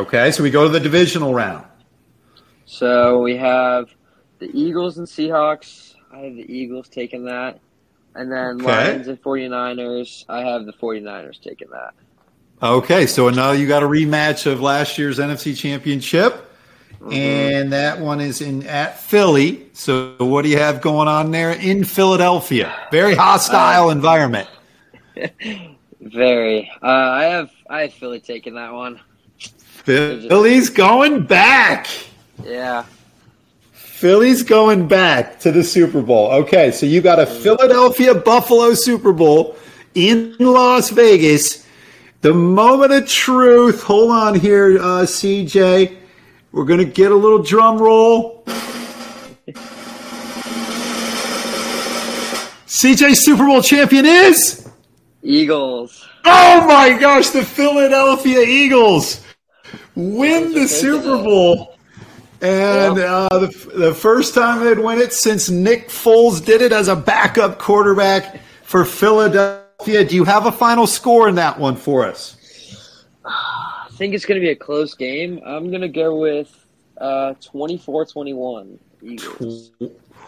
Okay, 0.00 0.30
so 0.30 0.42
we 0.42 0.50
go 0.50 0.64
to 0.64 0.70
the 0.70 0.78
divisional 0.78 1.34
round. 1.34 1.64
So 2.66 3.20
we 3.20 3.36
have 3.36 3.88
the 4.38 4.50
Eagles 4.52 4.98
and 4.98 5.06
Seahawks. 5.06 5.94
I 6.12 6.18
have 6.18 6.36
the 6.36 6.52
Eagles 6.52 6.88
taking 6.88 7.24
that. 7.24 7.58
And 8.18 8.32
then 8.32 8.60
Okay. 8.60 8.90
Lions 8.90 9.06
and 9.06 9.22
49ers. 9.22 10.24
I 10.28 10.40
have 10.40 10.66
the 10.66 10.72
49ers 10.72 11.40
taking 11.40 11.68
that. 11.70 11.94
Okay, 12.60 13.06
so 13.06 13.30
now 13.30 13.52
you 13.52 13.68
got 13.68 13.84
a 13.84 13.86
rematch 13.86 14.50
of 14.50 14.60
last 14.60 14.98
year's 14.98 15.20
NFC 15.20 15.56
Championship, 15.56 16.50
and 17.12 17.72
that 17.72 18.00
one 18.00 18.20
is 18.20 18.40
in 18.40 18.66
at 18.66 18.98
Philly. 18.98 19.68
So 19.72 20.16
what 20.18 20.42
do 20.42 20.48
you 20.48 20.58
have 20.58 20.80
going 20.80 21.06
on 21.06 21.30
there 21.30 21.52
in 21.52 21.84
Philadelphia? 21.84 22.74
Very 22.90 23.14
hostile 23.14 23.90
environment. 23.90 24.48
Very. 26.00 26.68
Uh, 26.82 26.86
I 26.86 27.24
have 27.26 27.52
I 27.70 27.82
have 27.82 27.94
Philly 27.94 28.18
taking 28.18 28.56
that 28.56 28.72
one. 28.72 29.00
Philly's 29.38 30.70
going 30.70 31.24
back. 31.24 31.86
Yeah. 32.44 32.84
Philly's 33.98 34.44
going 34.44 34.86
back 34.86 35.40
to 35.40 35.50
the 35.50 35.64
Super 35.64 36.00
Bowl. 36.00 36.30
Okay, 36.30 36.70
so 36.70 36.86
you 36.86 37.00
got 37.00 37.18
a 37.18 37.26
Philadelphia 37.26 38.14
Buffalo 38.14 38.72
Super 38.74 39.12
Bowl 39.12 39.56
in 39.96 40.36
Las 40.38 40.90
Vegas. 40.90 41.66
The 42.20 42.32
moment 42.32 42.92
of 42.92 43.08
truth. 43.08 43.82
Hold 43.82 44.12
on 44.12 44.38
here, 44.38 44.78
uh, 44.78 45.02
CJ. 45.02 45.96
We're 46.52 46.64
going 46.64 46.78
to 46.78 46.84
get 46.84 47.10
a 47.10 47.14
little 47.16 47.42
drum 47.42 47.78
roll. 47.78 48.44
CJ 52.68 53.16
Super 53.16 53.46
Bowl 53.46 53.62
champion 53.62 54.06
is. 54.06 54.70
Eagles. 55.24 56.06
Oh 56.24 56.64
my 56.68 56.96
gosh, 56.96 57.30
the 57.30 57.44
Philadelphia 57.44 58.42
Eagles 58.42 59.24
win 59.96 60.52
the 60.52 60.68
Super 60.68 61.16
Bowl. 61.16 61.77
And 62.40 62.98
uh, 62.98 63.28
the, 63.30 63.70
the 63.74 63.94
first 63.94 64.34
time 64.34 64.64
they'd 64.64 64.78
win 64.78 64.98
it 64.98 65.12
since 65.12 65.50
Nick 65.50 65.88
Foles 65.88 66.44
did 66.44 66.62
it 66.62 66.72
as 66.72 66.88
a 66.88 66.94
backup 66.94 67.58
quarterback 67.58 68.40
for 68.62 68.84
Philadelphia. 68.84 70.04
Do 70.04 70.14
you 70.14 70.24
have 70.24 70.46
a 70.46 70.52
final 70.52 70.86
score 70.86 71.28
in 71.28 71.34
that 71.36 71.58
one 71.58 71.76
for 71.76 72.06
us? 72.06 72.36
I 73.24 73.88
think 73.92 74.14
it's 74.14 74.24
going 74.24 74.40
to 74.40 74.44
be 74.44 74.50
a 74.50 74.56
close 74.56 74.94
game. 74.94 75.40
I'm 75.44 75.70
going 75.70 75.80
to 75.80 75.88
go 75.88 76.16
with 76.16 76.66
uh, 76.98 77.34
24-21 77.40 78.78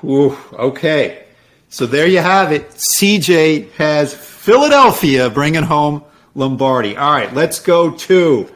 Ooh, 0.05 0.37
okay. 0.53 1.25
So 1.69 1.87
there 1.87 2.07
you 2.07 2.19
have 2.19 2.53
it. 2.53 2.69
CJ 2.71 3.71
has 3.73 4.15
Philadelphia 4.15 5.31
bringing 5.31 5.63
home 5.63 6.03
Lombardi. 6.35 6.97
All 6.97 7.13
right, 7.13 7.33
let's 7.35 7.61
go 7.61 7.91
to 7.91 8.51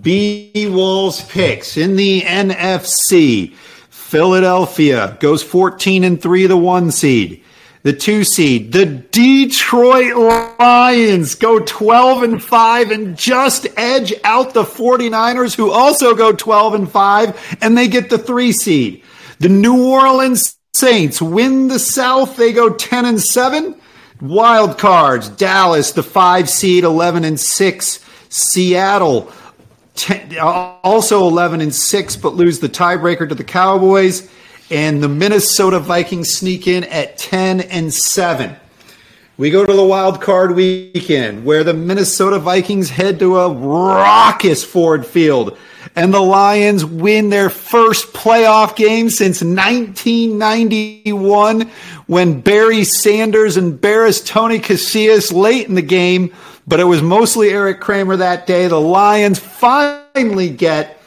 B 0.00 0.50
Walls 0.70 1.22
picks 1.24 1.76
in 1.76 1.96
the 1.96 2.22
NFC. 2.22 3.54
Philadelphia 3.90 5.16
goes 5.20 5.42
14 5.42 6.04
and 6.04 6.20
3, 6.20 6.46
the 6.46 6.56
one 6.56 6.90
seed. 6.90 7.42
The 7.82 7.92
two 7.92 8.22
seed, 8.22 8.72
the 8.72 8.86
Detroit 8.86 10.14
Lions 10.16 11.34
go 11.34 11.58
12 11.58 12.22
and 12.22 12.42
5 12.42 12.90
and 12.92 13.16
just 13.16 13.66
edge 13.76 14.14
out 14.22 14.54
the 14.54 14.62
49ers 14.62 15.56
who 15.56 15.72
also 15.72 16.14
go 16.14 16.32
12 16.32 16.74
and 16.74 16.90
5 16.90 17.56
and 17.60 17.76
they 17.76 17.88
get 17.88 18.08
the 18.08 18.18
three 18.18 18.52
seed. 18.52 19.02
The 19.40 19.48
New 19.48 19.84
Orleans 19.84 20.56
Saints 20.74 21.20
win 21.20 21.68
the 21.68 21.78
South. 21.78 22.36
They 22.36 22.52
go 22.52 22.70
10 22.72 23.04
and 23.04 23.20
7. 23.20 23.74
Wild 24.20 24.78
cards, 24.78 25.28
Dallas, 25.28 25.92
the 25.92 26.02
5 26.02 26.48
seed, 26.48 26.84
11 26.84 27.24
and 27.24 27.38
6. 27.38 28.04
Seattle, 28.28 29.30
10, 29.94 30.38
also 30.38 31.26
11 31.26 31.60
and 31.60 31.74
6, 31.74 32.16
but 32.16 32.34
lose 32.34 32.60
the 32.60 32.68
tiebreaker 32.68 33.28
to 33.28 33.34
the 33.34 33.44
Cowboys. 33.44 34.30
And 34.70 35.02
the 35.02 35.08
Minnesota 35.08 35.78
Vikings 35.78 36.32
sneak 36.32 36.66
in 36.66 36.84
at 36.84 37.18
10 37.18 37.60
and 37.60 37.92
7. 37.92 38.56
We 39.36 39.50
go 39.50 39.66
to 39.66 39.72
the 39.72 39.84
wild 39.84 40.20
card 40.20 40.54
weekend 40.54 41.44
where 41.44 41.64
the 41.64 41.74
Minnesota 41.74 42.38
Vikings 42.38 42.90
head 42.90 43.18
to 43.18 43.38
a 43.38 43.52
raucous 43.52 44.64
Ford 44.64 45.04
Field 45.04 45.58
and 45.94 46.14
the 46.14 46.20
Lions 46.20 46.84
win 46.84 47.30
their 47.30 47.50
first 47.50 48.12
playoff 48.12 48.74
game 48.76 49.10
since 49.10 49.42
1991 49.42 51.70
when 52.06 52.40
Barry 52.40 52.84
Sanders 52.84 53.56
embarrassed 53.56 54.26
Tony 54.26 54.58
Casillas 54.58 55.32
late 55.32 55.68
in 55.68 55.74
the 55.74 55.82
game, 55.82 56.34
but 56.66 56.80
it 56.80 56.84
was 56.84 57.02
mostly 57.02 57.50
Eric 57.50 57.80
Kramer 57.80 58.16
that 58.16 58.46
day. 58.46 58.68
The 58.68 58.80
Lions 58.80 59.38
finally 59.38 60.50
get 60.50 60.98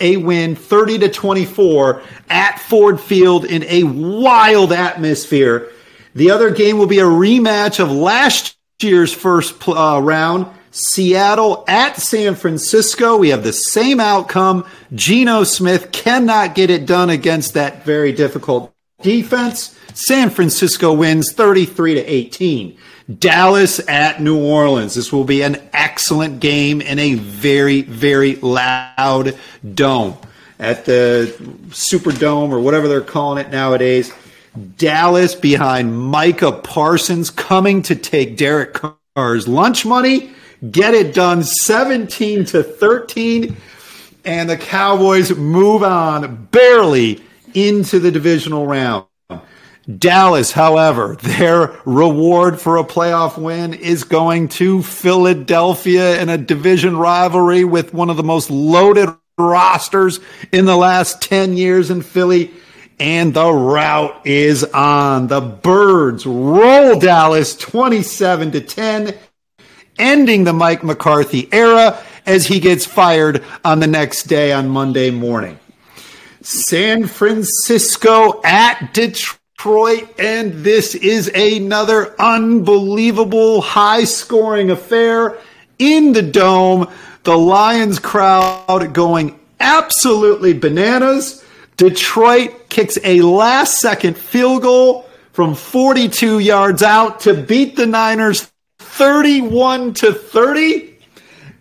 a 0.00 0.16
win 0.16 0.56
30 0.56 0.98
to 0.98 1.08
24 1.08 2.02
at 2.28 2.58
Ford 2.58 3.00
Field 3.00 3.44
in 3.44 3.64
a 3.64 3.84
wild 3.84 4.72
atmosphere. 4.72 5.70
The 6.14 6.30
other 6.30 6.50
game 6.50 6.78
will 6.78 6.86
be 6.86 6.98
a 6.98 7.04
rematch 7.04 7.80
of 7.80 7.90
last 7.90 8.56
year's 8.80 9.12
first 9.12 9.68
uh, 9.68 10.00
round. 10.02 10.46
Seattle 10.70 11.64
at 11.68 11.96
San 11.96 12.34
Francisco. 12.34 13.16
We 13.16 13.28
have 13.28 13.44
the 13.44 13.52
same 13.52 14.00
outcome. 14.00 14.66
Geno 14.92 15.44
Smith 15.44 15.92
cannot 15.92 16.56
get 16.56 16.68
it 16.68 16.84
done 16.84 17.10
against 17.10 17.54
that 17.54 17.84
very 17.84 18.10
difficult 18.12 18.74
defense. 19.00 19.78
San 19.94 20.30
Francisco 20.30 20.92
wins 20.92 21.32
33 21.32 21.94
to 21.94 22.00
18. 22.00 22.76
Dallas 23.18 23.86
at 23.88 24.22
New 24.22 24.42
Orleans. 24.42 24.94
This 24.94 25.12
will 25.12 25.24
be 25.24 25.42
an 25.42 25.60
excellent 25.72 26.40
game 26.40 26.80
in 26.80 26.98
a 26.98 27.14
very, 27.14 27.82
very 27.82 28.36
loud 28.36 29.38
dome 29.74 30.16
at 30.58 30.84
the 30.86 31.34
Superdome 31.68 32.50
or 32.50 32.60
whatever 32.60 32.88
they're 32.88 33.00
calling 33.00 33.44
it 33.44 33.50
nowadays. 33.50 34.12
Dallas 34.78 35.34
behind 35.34 35.98
Micah 35.98 36.52
Parsons 36.52 37.30
coming 37.30 37.82
to 37.82 37.96
take 37.96 38.36
Derek 38.36 38.72
Carr's 39.14 39.48
lunch 39.48 39.84
money. 39.84 40.32
Get 40.70 40.94
it 40.94 41.12
done 41.14 41.42
17 41.42 42.44
to 42.46 42.62
13. 42.62 43.56
and 44.24 44.48
the 44.48 44.56
Cowboys 44.56 45.36
move 45.36 45.82
on 45.82 46.46
barely 46.46 47.22
into 47.52 47.98
the 47.98 48.10
divisional 48.10 48.66
round. 48.66 49.04
Dallas, 49.98 50.52
however, 50.52 51.16
their 51.22 51.78
reward 51.84 52.60
for 52.60 52.78
a 52.78 52.84
playoff 52.84 53.36
win 53.36 53.74
is 53.74 54.04
going 54.04 54.48
to 54.48 54.82
Philadelphia 54.82 56.20
in 56.20 56.28
a 56.28 56.38
division 56.38 56.96
rivalry 56.96 57.64
with 57.64 57.92
one 57.92 58.08
of 58.08 58.16
the 58.16 58.22
most 58.22 58.50
loaded 58.50 59.10
rosters 59.36 60.20
in 60.52 60.64
the 60.64 60.76
last 60.76 61.20
10 61.22 61.56
years 61.56 61.90
in 61.90 62.02
Philly. 62.02 62.50
And 62.98 63.34
the 63.34 63.52
rout 63.52 64.26
is 64.26 64.64
on. 64.64 65.26
The 65.26 65.40
Birds 65.40 66.24
roll 66.24 66.98
Dallas 66.98 67.56
27 67.56 68.52
to 68.52 68.60
10, 68.60 69.14
ending 69.98 70.44
the 70.44 70.52
Mike 70.52 70.84
McCarthy 70.84 71.52
era 71.52 72.00
as 72.24 72.46
he 72.46 72.60
gets 72.60 72.86
fired 72.86 73.44
on 73.64 73.80
the 73.80 73.86
next 73.86 74.24
day 74.24 74.52
on 74.52 74.68
Monday 74.68 75.10
morning. 75.10 75.58
San 76.40 77.06
Francisco 77.06 78.40
at 78.44 78.94
Detroit, 78.94 79.40
and 80.18 80.52
this 80.64 80.94
is 80.94 81.30
another 81.34 82.14
unbelievable 82.20 83.62
high 83.62 84.04
scoring 84.04 84.70
affair 84.70 85.38
in 85.78 86.12
the 86.12 86.22
dome. 86.22 86.90
The 87.22 87.38
Lions 87.38 87.98
crowd 87.98 88.92
going 88.92 89.38
absolutely 89.60 90.52
bananas. 90.52 91.42
Detroit 91.76 92.68
kicks 92.68 92.98
a 93.04 93.22
last 93.22 93.78
second 93.78 94.18
field 94.18 94.62
goal 94.62 95.08
from 95.32 95.54
42 95.54 96.40
yards 96.40 96.82
out 96.82 97.20
to 97.20 97.34
beat 97.34 97.76
the 97.76 97.86
Niners 97.86 98.52
31 98.80 99.94
to 99.94 100.12
30 100.12 100.94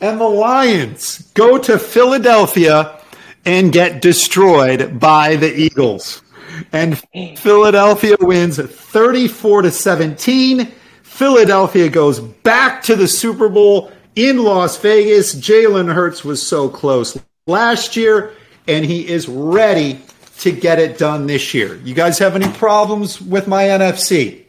and 0.02 0.20
the 0.20 0.26
Lions 0.26 1.32
go 1.34 1.58
to 1.58 1.80
Philadelphia 1.80 3.00
and 3.46 3.72
get 3.72 4.02
destroyed 4.02 5.00
by 5.00 5.38
the 5.38 5.56
Eagles. 5.56 6.23
And 6.72 7.02
Philadelphia 7.38 8.16
wins 8.20 8.58
34 8.58 9.64
to 9.64 9.72
17. 9.72 10.66
Philadelphia 11.04 11.90
goes 11.90 12.20
back 12.20 12.82
to 12.84 12.96
the 12.96 13.08
Super 13.08 13.50
Bowl 13.50 13.92
in 14.16 14.38
Las 14.40 14.78
Vegas. 14.78 15.36
Jalen 15.36 15.94
Hurts 15.94 16.24
was 16.24 16.46
so 16.46 16.68
close 16.70 17.18
last 17.48 17.96
year, 17.96 18.34
and 18.68 18.84
he 18.86 19.08
is 19.08 19.28
ready 19.28 20.02
to 20.40 20.52
get 20.52 20.80
it 20.80 20.98
done 20.98 21.28
this 21.28 21.54
year. 21.54 21.76
You 21.84 21.94
guys 21.94 22.18
have 22.20 22.36
any 22.36 22.52
problems 22.54 23.22
with 23.22 23.48
my 23.48 23.66
NFC? 23.66 24.44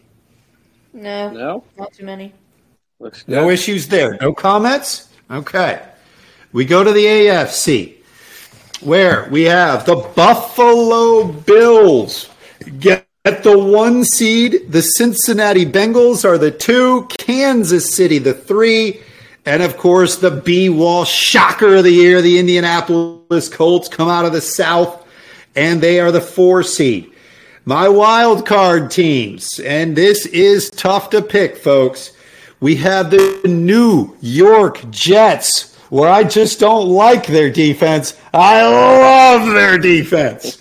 No, 0.92 1.30
No? 1.30 1.64
not 1.76 1.92
too 1.92 2.04
many. 2.04 2.32
Looks 3.00 3.22
good. 3.22 3.32
No 3.32 3.50
issues 3.50 3.88
there. 3.88 4.16
No 4.20 4.32
comments? 4.32 5.08
Okay. 5.30 5.82
We 6.52 6.64
go 6.64 6.84
to 6.84 6.92
the 6.92 7.04
AFC, 7.04 7.94
where 8.84 9.28
we 9.30 9.42
have 9.42 9.86
the 9.86 9.96
Buffalo 9.96 11.24
Bills 11.24 12.28
get 12.78 13.06
the 13.22 13.58
one 13.58 14.04
seed. 14.04 14.70
The 14.70 14.82
Cincinnati 14.82 15.64
Bengals 15.64 16.24
are 16.24 16.38
the 16.38 16.50
two. 16.50 17.06
Kansas 17.18 17.94
City, 17.94 18.18
the 18.18 18.34
three. 18.34 19.00
And 19.46 19.62
of 19.62 19.76
course, 19.76 20.16
the 20.16 20.30
B 20.30 20.68
Wall 20.68 21.04
shocker 21.04 21.76
of 21.76 21.84
the 21.84 21.90
year, 21.90 22.22
the 22.22 22.38
Indianapolis 22.38 23.48
Colts 23.48 23.88
come 23.88 24.08
out 24.08 24.24
of 24.24 24.32
the 24.32 24.40
South, 24.40 25.06
and 25.54 25.80
they 25.80 26.00
are 26.00 26.12
the 26.12 26.20
four 26.20 26.62
seed. 26.62 27.10
My 27.66 27.88
wild 27.88 28.46
card 28.46 28.90
teams, 28.90 29.58
and 29.60 29.96
this 29.96 30.26
is 30.26 30.70
tough 30.70 31.10
to 31.10 31.22
pick, 31.22 31.56
folks. 31.56 32.12
We 32.60 32.76
have 32.76 33.10
the 33.10 33.40
New 33.46 34.16
York 34.20 34.90
Jets, 34.90 35.73
where 35.94 36.10
I 36.10 36.24
just 36.24 36.58
don't 36.58 36.88
like 36.88 37.28
their 37.28 37.50
defense. 37.50 38.18
I 38.32 38.66
love 38.66 39.54
their 39.54 39.78
defense. 39.78 40.56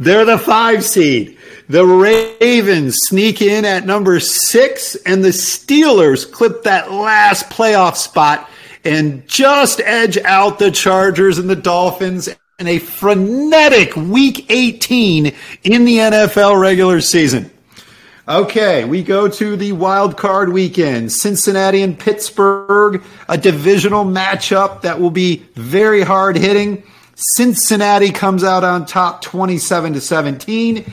They're 0.00 0.24
the 0.24 0.38
five 0.38 0.84
seed. 0.84 1.38
The 1.68 1.86
Ravens 1.86 2.96
sneak 3.02 3.40
in 3.42 3.64
at 3.64 3.86
number 3.86 4.18
six, 4.18 4.96
and 4.96 5.22
the 5.24 5.28
Steelers 5.28 6.28
clip 6.28 6.64
that 6.64 6.90
last 6.90 7.48
playoff 7.48 7.94
spot 7.94 8.50
and 8.84 9.24
just 9.28 9.78
edge 9.78 10.18
out 10.18 10.58
the 10.58 10.72
Chargers 10.72 11.38
and 11.38 11.48
the 11.48 11.54
Dolphins 11.54 12.28
in 12.58 12.66
a 12.66 12.80
frenetic 12.80 13.94
week 13.94 14.50
18 14.50 15.26
in 15.62 15.84
the 15.84 15.98
NFL 15.98 16.60
regular 16.60 17.00
season. 17.00 17.51
Okay, 18.32 18.86
we 18.86 19.02
go 19.02 19.28
to 19.28 19.56
the 19.56 19.72
wild 19.72 20.16
card 20.16 20.48
weekend. 20.54 21.12
Cincinnati 21.12 21.82
and 21.82 21.98
Pittsburgh, 21.98 23.04
a 23.28 23.36
divisional 23.36 24.06
matchup 24.06 24.80
that 24.80 24.98
will 24.98 25.10
be 25.10 25.44
very 25.54 26.00
hard 26.00 26.38
hitting. 26.38 26.82
Cincinnati 27.14 28.10
comes 28.10 28.42
out 28.42 28.64
on 28.64 28.86
top 28.86 29.20
27 29.20 29.92
to 29.92 30.00
17. 30.00 30.90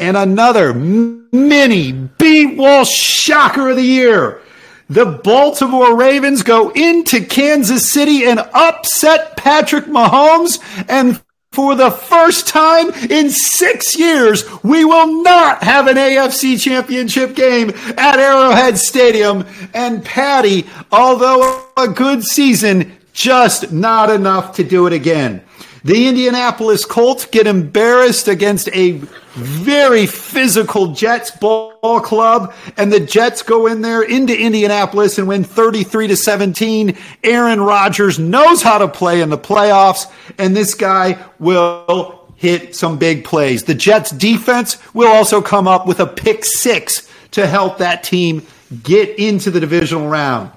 And 0.00 0.16
another 0.16 0.74
mini 0.74 1.92
B 1.92 2.56
Wall 2.56 2.84
shocker 2.84 3.70
of 3.70 3.76
the 3.76 3.82
year. 3.82 4.42
The 4.90 5.06
Baltimore 5.06 5.96
Ravens 5.96 6.42
go 6.42 6.70
into 6.70 7.24
Kansas 7.24 7.88
City 7.88 8.24
and 8.24 8.40
upset 8.40 9.36
Patrick 9.36 9.84
Mahomes 9.84 10.58
and 10.88 11.22
for 11.52 11.74
the 11.74 11.90
first 11.90 12.48
time 12.48 12.90
in 13.10 13.30
six 13.30 13.98
years, 13.98 14.44
we 14.62 14.84
will 14.84 15.22
not 15.22 15.62
have 15.62 15.86
an 15.86 15.96
AFC 15.96 16.58
championship 16.60 17.36
game 17.36 17.70
at 17.98 18.18
Arrowhead 18.18 18.78
Stadium. 18.78 19.44
And 19.74 20.02
Patty, 20.02 20.66
although 20.90 21.66
a 21.76 21.88
good 21.88 22.24
season, 22.24 22.96
just 23.12 23.70
not 23.70 24.08
enough 24.08 24.56
to 24.56 24.64
do 24.64 24.86
it 24.86 24.94
again. 24.94 25.42
The 25.84 26.06
Indianapolis 26.06 26.84
Colts 26.84 27.26
get 27.26 27.48
embarrassed 27.48 28.28
against 28.28 28.68
a 28.68 28.92
very 29.34 30.06
physical 30.06 30.88
Jets 30.88 31.32
ball 31.32 32.00
club, 32.00 32.54
and 32.76 32.92
the 32.92 33.00
Jets 33.00 33.42
go 33.42 33.66
in 33.66 33.82
there 33.82 34.02
into 34.02 34.38
Indianapolis 34.38 35.18
and 35.18 35.26
win 35.26 35.42
33 35.42 36.06
to 36.08 36.16
17. 36.16 36.96
Aaron 37.24 37.60
Rodgers 37.60 38.20
knows 38.20 38.62
how 38.62 38.78
to 38.78 38.86
play 38.86 39.22
in 39.22 39.30
the 39.30 39.38
playoffs, 39.38 40.06
and 40.38 40.56
this 40.56 40.74
guy 40.74 41.18
will 41.40 42.28
hit 42.36 42.76
some 42.76 42.98
big 42.98 43.24
plays. 43.24 43.64
The 43.64 43.74
Jets 43.74 44.12
defense 44.12 44.78
will 44.94 45.08
also 45.08 45.42
come 45.42 45.66
up 45.66 45.86
with 45.86 45.98
a 45.98 46.06
pick 46.06 46.44
six 46.44 47.08
to 47.32 47.46
help 47.46 47.78
that 47.78 48.04
team 48.04 48.46
get 48.84 49.18
into 49.18 49.50
the 49.50 49.58
divisional 49.58 50.08
round. 50.08 50.52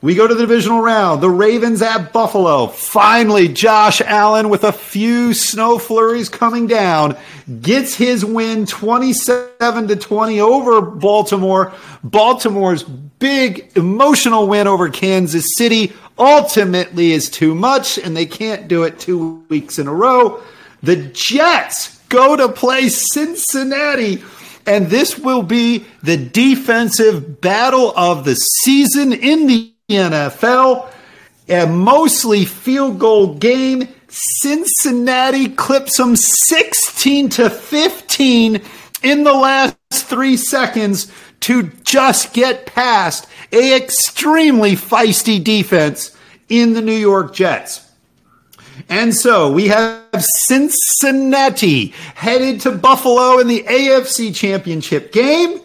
We 0.00 0.14
go 0.14 0.28
to 0.28 0.34
the 0.34 0.42
divisional 0.42 0.80
round. 0.80 1.20
The 1.20 1.30
Ravens 1.30 1.82
at 1.82 2.12
Buffalo. 2.12 2.68
Finally, 2.68 3.48
Josh 3.48 4.00
Allen, 4.00 4.48
with 4.48 4.62
a 4.62 4.70
few 4.70 5.34
snow 5.34 5.76
flurries 5.76 6.28
coming 6.28 6.68
down, 6.68 7.16
gets 7.62 7.94
his 7.94 8.24
win 8.24 8.64
27 8.64 9.88
to 9.88 9.96
20 9.96 10.40
over 10.40 10.80
Baltimore. 10.80 11.72
Baltimore's 12.04 12.84
big 12.84 13.72
emotional 13.76 14.46
win 14.46 14.68
over 14.68 14.88
Kansas 14.88 15.46
City 15.56 15.92
ultimately 16.16 17.12
is 17.12 17.28
too 17.28 17.54
much, 17.56 17.98
and 17.98 18.16
they 18.16 18.26
can't 18.26 18.68
do 18.68 18.84
it 18.84 19.00
two 19.00 19.44
weeks 19.48 19.80
in 19.80 19.88
a 19.88 19.94
row. 19.94 20.40
The 20.80 20.96
Jets 20.96 21.98
go 22.08 22.36
to 22.36 22.48
play 22.48 22.88
Cincinnati. 22.88 24.22
And 24.64 24.88
this 24.88 25.18
will 25.18 25.42
be 25.42 25.86
the 26.02 26.18
defensive 26.18 27.40
battle 27.40 27.92
of 27.96 28.24
the 28.26 28.34
season 28.34 29.14
in 29.14 29.46
the 29.46 29.72
NFL. 29.88 30.92
A 31.48 31.66
mostly 31.66 32.44
field 32.44 32.98
goal 32.98 33.34
game. 33.34 33.88
Cincinnati 34.08 35.48
clips 35.48 35.96
them 35.96 36.14
16 36.14 37.30
to 37.30 37.50
15 37.50 38.62
in 39.02 39.24
the 39.24 39.32
last 39.32 39.76
three 39.92 40.36
seconds 40.36 41.10
to 41.40 41.64
just 41.84 42.34
get 42.34 42.66
past 42.66 43.26
a 43.52 43.76
extremely 43.76 44.72
feisty 44.72 45.42
defense 45.42 46.14
in 46.48 46.74
the 46.74 46.82
New 46.82 46.92
York 46.92 47.34
Jets. 47.34 47.90
And 48.88 49.14
so 49.14 49.50
we 49.50 49.68
have 49.68 50.24
Cincinnati 50.46 51.88
headed 52.14 52.60
to 52.62 52.72
Buffalo 52.72 53.38
in 53.38 53.48
the 53.48 53.62
AFC 53.62 54.34
Championship 54.34 55.12
game. 55.12 55.60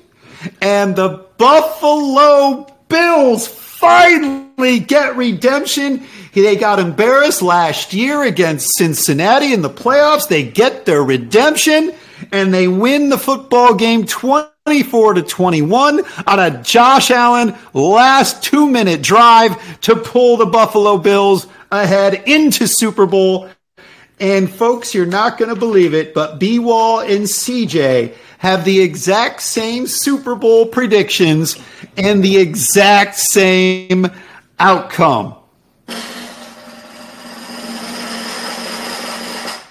And 0.62 0.96
the 0.96 1.26
Buffalo 1.38 2.68
Bills 2.90 3.63
finally 3.84 4.80
get 4.80 5.18
redemption. 5.18 6.04
They 6.34 6.56
got 6.56 6.80
embarrassed 6.80 7.42
last 7.42 7.94
year 7.94 8.24
against 8.24 8.78
Cincinnati 8.78 9.54
in 9.54 9.62
the 9.62 9.70
playoffs. 9.70 10.30
They 10.30 10.44
get 10.44 10.86
their 10.86 11.04
redemption 11.04 11.94
and 12.32 12.54
they 12.54 12.70
win 12.70 13.10
the 13.10 13.18
football 13.18 13.76
game 13.76 14.06
24 14.06 15.16
to 15.16 15.22
21 15.22 16.02
on 16.26 16.40
a 16.40 16.64
Josh 16.64 17.12
Allen 17.12 17.56
last 17.74 18.42
two 18.42 18.70
minute 18.70 19.02
drive 19.02 19.82
to 19.82 19.98
pull 19.98 20.38
the 20.38 20.46
Buffalo 20.46 20.98
Bills 20.98 21.46
ahead 21.70 22.24
into 22.26 22.68
Super 22.68 23.06
Bowl. 23.06 23.50
And 24.24 24.50
folks, 24.50 24.94
you're 24.94 25.06
not 25.06 25.38
going 25.38 25.54
to 25.54 25.60
believe 25.60 25.94
it, 25.94 26.14
but 26.14 26.40
B 26.40 26.58
Wall 26.58 27.02
and 27.02 27.24
CJ 27.24 28.16
have 28.38 28.64
the 28.64 28.80
exact 28.80 29.42
same 29.42 29.86
Super 29.86 30.34
Bowl 30.34 30.66
predictions 30.66 31.58
and 31.98 32.24
the 32.24 32.38
exact 32.38 33.16
same 33.16 34.10
outcome. 34.58 35.36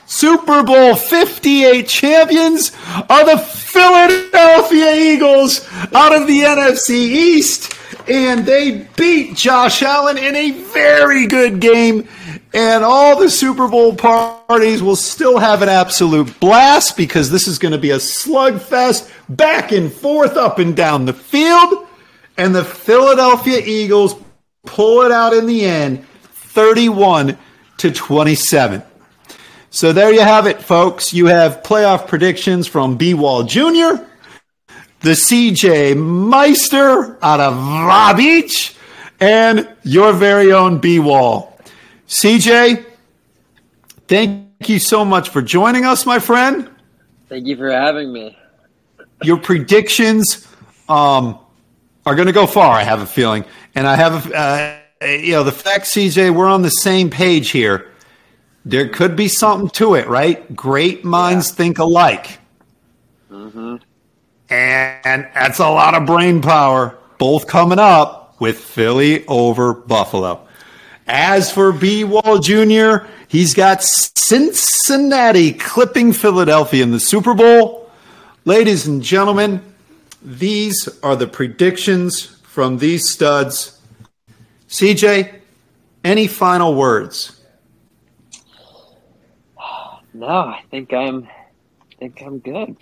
Super 0.04 0.62
Bowl 0.62 0.96
58 0.96 1.88
champions 1.88 2.72
are 3.08 3.24
the 3.24 3.38
Philadelphia 3.38 4.96
Eagles 4.96 5.66
out 5.94 6.14
of 6.14 6.26
the 6.26 6.40
NFC 6.40 6.90
East. 6.90 7.74
And 8.08 8.44
they 8.44 8.86
beat 8.96 9.36
Josh 9.36 9.82
Allen 9.82 10.18
in 10.18 10.34
a 10.34 10.50
very 10.50 11.26
good 11.26 11.60
game. 11.60 12.08
And 12.54 12.84
all 12.84 13.18
the 13.18 13.30
Super 13.30 13.68
Bowl 13.68 13.94
parties 13.96 14.82
will 14.82 14.96
still 14.96 15.38
have 15.38 15.62
an 15.62 15.68
absolute 15.68 16.38
blast 16.38 16.96
because 16.96 17.30
this 17.30 17.48
is 17.48 17.58
going 17.58 17.72
to 17.72 17.78
be 17.78 17.90
a 17.90 17.96
slugfest 17.96 19.10
back 19.28 19.72
and 19.72 19.92
forth 19.92 20.36
up 20.36 20.58
and 20.58 20.76
down 20.76 21.06
the 21.06 21.14
field. 21.14 21.86
And 22.36 22.54
the 22.54 22.64
Philadelphia 22.64 23.60
Eagles 23.64 24.14
pull 24.66 25.02
it 25.02 25.12
out 25.12 25.32
in 25.32 25.46
the 25.46 25.64
end 25.64 26.06
31 26.06 27.38
to 27.78 27.90
27. 27.90 28.82
So 29.70 29.94
there 29.94 30.12
you 30.12 30.20
have 30.20 30.46
it, 30.46 30.60
folks. 30.60 31.14
You 31.14 31.26
have 31.26 31.62
playoff 31.62 32.06
predictions 32.06 32.66
from 32.66 32.98
B 32.98 33.14
Wall 33.14 33.44
Jr., 33.44 34.04
the 35.02 35.10
CJ 35.10 35.96
Meister 35.96 37.18
out 37.22 37.40
of 37.40 37.54
Va 37.54 38.14
Beach, 38.16 38.74
and 39.20 39.68
your 39.82 40.12
very 40.12 40.52
own 40.52 40.78
B 40.78 40.98
Wall. 40.98 41.58
CJ, 42.08 42.84
thank 44.06 44.68
you 44.68 44.78
so 44.78 45.04
much 45.04 45.28
for 45.28 45.42
joining 45.42 45.84
us, 45.84 46.06
my 46.06 46.18
friend. 46.18 46.70
Thank 47.28 47.46
you 47.46 47.56
for 47.56 47.70
having 47.70 48.12
me. 48.12 48.36
Your 49.22 49.38
predictions 49.38 50.46
um, 50.88 51.38
are 52.04 52.14
going 52.14 52.26
to 52.26 52.32
go 52.32 52.46
far, 52.46 52.72
I 52.72 52.82
have 52.82 53.00
a 53.00 53.06
feeling. 53.06 53.44
And 53.74 53.86
I 53.86 53.96
have, 53.96 54.30
a, 54.30 54.36
uh, 55.02 55.06
you 55.06 55.32
know, 55.32 55.44
the 55.44 55.52
fact, 55.52 55.86
CJ, 55.86 56.34
we're 56.34 56.48
on 56.48 56.62
the 56.62 56.70
same 56.70 57.10
page 57.10 57.50
here. 57.50 57.90
There 58.64 58.88
could 58.88 59.16
be 59.16 59.28
something 59.28 59.70
to 59.70 59.94
it, 59.94 60.06
right? 60.08 60.54
Great 60.54 61.04
minds 61.04 61.50
yeah. 61.50 61.56
think 61.56 61.78
alike. 61.78 62.38
Mm-hmm. 63.30 63.76
And 64.52 65.26
that's 65.34 65.60
a 65.60 65.68
lot 65.68 65.94
of 65.94 66.04
brain 66.04 66.42
power, 66.42 66.98
both 67.16 67.46
coming 67.46 67.78
up 67.78 68.38
with 68.38 68.58
Philly 68.58 69.26
over 69.26 69.72
Buffalo. 69.72 70.46
As 71.06 71.50
for 71.50 71.72
B 71.72 72.04
Wall 72.04 72.38
Jr., 72.38 73.06
he's 73.28 73.54
got 73.54 73.82
Cincinnati 73.82 75.52
clipping 75.52 76.12
Philadelphia 76.12 76.82
in 76.82 76.90
the 76.90 77.00
Super 77.00 77.32
Bowl. 77.32 77.90
Ladies 78.44 78.86
and 78.86 79.02
gentlemen, 79.02 79.62
these 80.20 80.86
are 81.02 81.16
the 81.16 81.26
predictions 81.26 82.26
from 82.42 82.76
these 82.76 83.08
studs. 83.08 83.80
CJ, 84.68 85.34
any 86.04 86.26
final 86.26 86.74
words? 86.74 87.40
No, 90.12 90.26
I 90.26 90.62
think 90.70 90.92
I'm 90.92 91.26
I 91.26 91.94
think 91.98 92.22
I'm 92.22 92.38
good. 92.38 92.76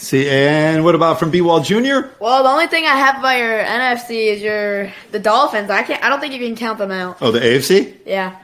See, 0.00 0.30
and 0.30 0.82
what 0.82 0.94
about 0.94 1.18
from 1.18 1.30
B 1.30 1.42
Wall 1.42 1.60
Jr.? 1.60 2.08
Well, 2.20 2.42
the 2.42 2.48
only 2.48 2.68
thing 2.68 2.86
I 2.86 2.96
have 2.96 3.18
about 3.18 3.36
your 3.36 3.62
NFC 3.62 4.32
is 4.32 4.40
your 4.40 4.90
the 5.10 5.18
Dolphins. 5.18 5.68
I 5.68 5.82
can't. 5.82 6.02
I 6.02 6.08
don't 6.08 6.20
think 6.20 6.32
you 6.32 6.38
can 6.38 6.56
count 6.56 6.78
them 6.78 6.90
out. 6.90 7.18
Oh, 7.20 7.30
the 7.30 7.38
AFC? 7.38 7.98
Yeah. 8.06 8.38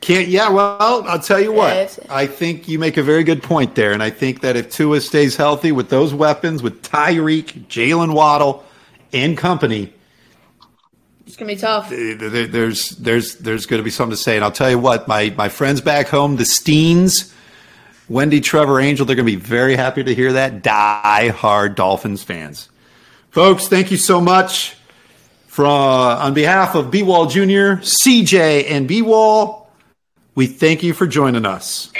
Can't. 0.00 0.28
Yeah. 0.28 0.50
Well, 0.50 1.04
I'll 1.08 1.18
tell 1.18 1.40
you 1.40 1.50
what. 1.50 1.98
I 2.08 2.28
think 2.28 2.68
you 2.68 2.78
make 2.78 2.96
a 2.96 3.02
very 3.02 3.24
good 3.24 3.42
point 3.42 3.74
there, 3.74 3.90
and 3.90 4.04
I 4.04 4.10
think 4.10 4.42
that 4.42 4.54
if 4.54 4.70
Tua 4.70 5.00
stays 5.00 5.34
healthy 5.34 5.72
with 5.72 5.88
those 5.88 6.14
weapons, 6.14 6.62
with 6.62 6.80
Tyreek, 6.82 7.66
Jaylen 7.66 8.14
Waddle, 8.14 8.64
and 9.12 9.36
company, 9.36 9.92
it's 11.26 11.34
gonna 11.34 11.52
be 11.52 11.56
tough. 11.56 11.90
There's 11.90 12.90
there's 12.90 13.34
there's 13.34 13.66
going 13.66 13.80
to 13.80 13.84
be 13.84 13.90
something 13.90 14.12
to 14.12 14.16
say, 14.16 14.36
and 14.36 14.44
I'll 14.44 14.52
tell 14.52 14.70
you 14.70 14.78
what. 14.78 15.08
My 15.08 15.34
my 15.36 15.48
friends 15.48 15.80
back 15.80 16.06
home, 16.06 16.36
the 16.36 16.44
Steens 16.44 17.34
Wendy, 18.08 18.40
Trevor, 18.40 18.80
Angel, 18.80 19.06
they're 19.06 19.16
going 19.16 19.26
to 19.26 19.32
be 19.32 19.40
very 19.40 19.76
happy 19.76 20.04
to 20.04 20.14
hear 20.14 20.34
that. 20.34 20.62
Die 20.62 21.28
hard 21.28 21.74
Dolphins 21.74 22.22
fans. 22.22 22.68
Folks, 23.30 23.66
thank 23.68 23.90
you 23.90 23.96
so 23.96 24.20
much. 24.20 24.76
For, 25.46 25.64
uh, 25.64 25.70
on 25.70 26.34
behalf 26.34 26.74
of 26.74 26.90
B 26.90 27.02
Wall 27.02 27.26
Jr., 27.26 27.80
CJ, 27.80 28.70
and 28.70 28.88
B 28.88 29.02
Wall, 29.02 29.70
we 30.34 30.46
thank 30.46 30.82
you 30.82 30.92
for 30.92 31.06
joining 31.06 31.46
us. 31.46 31.92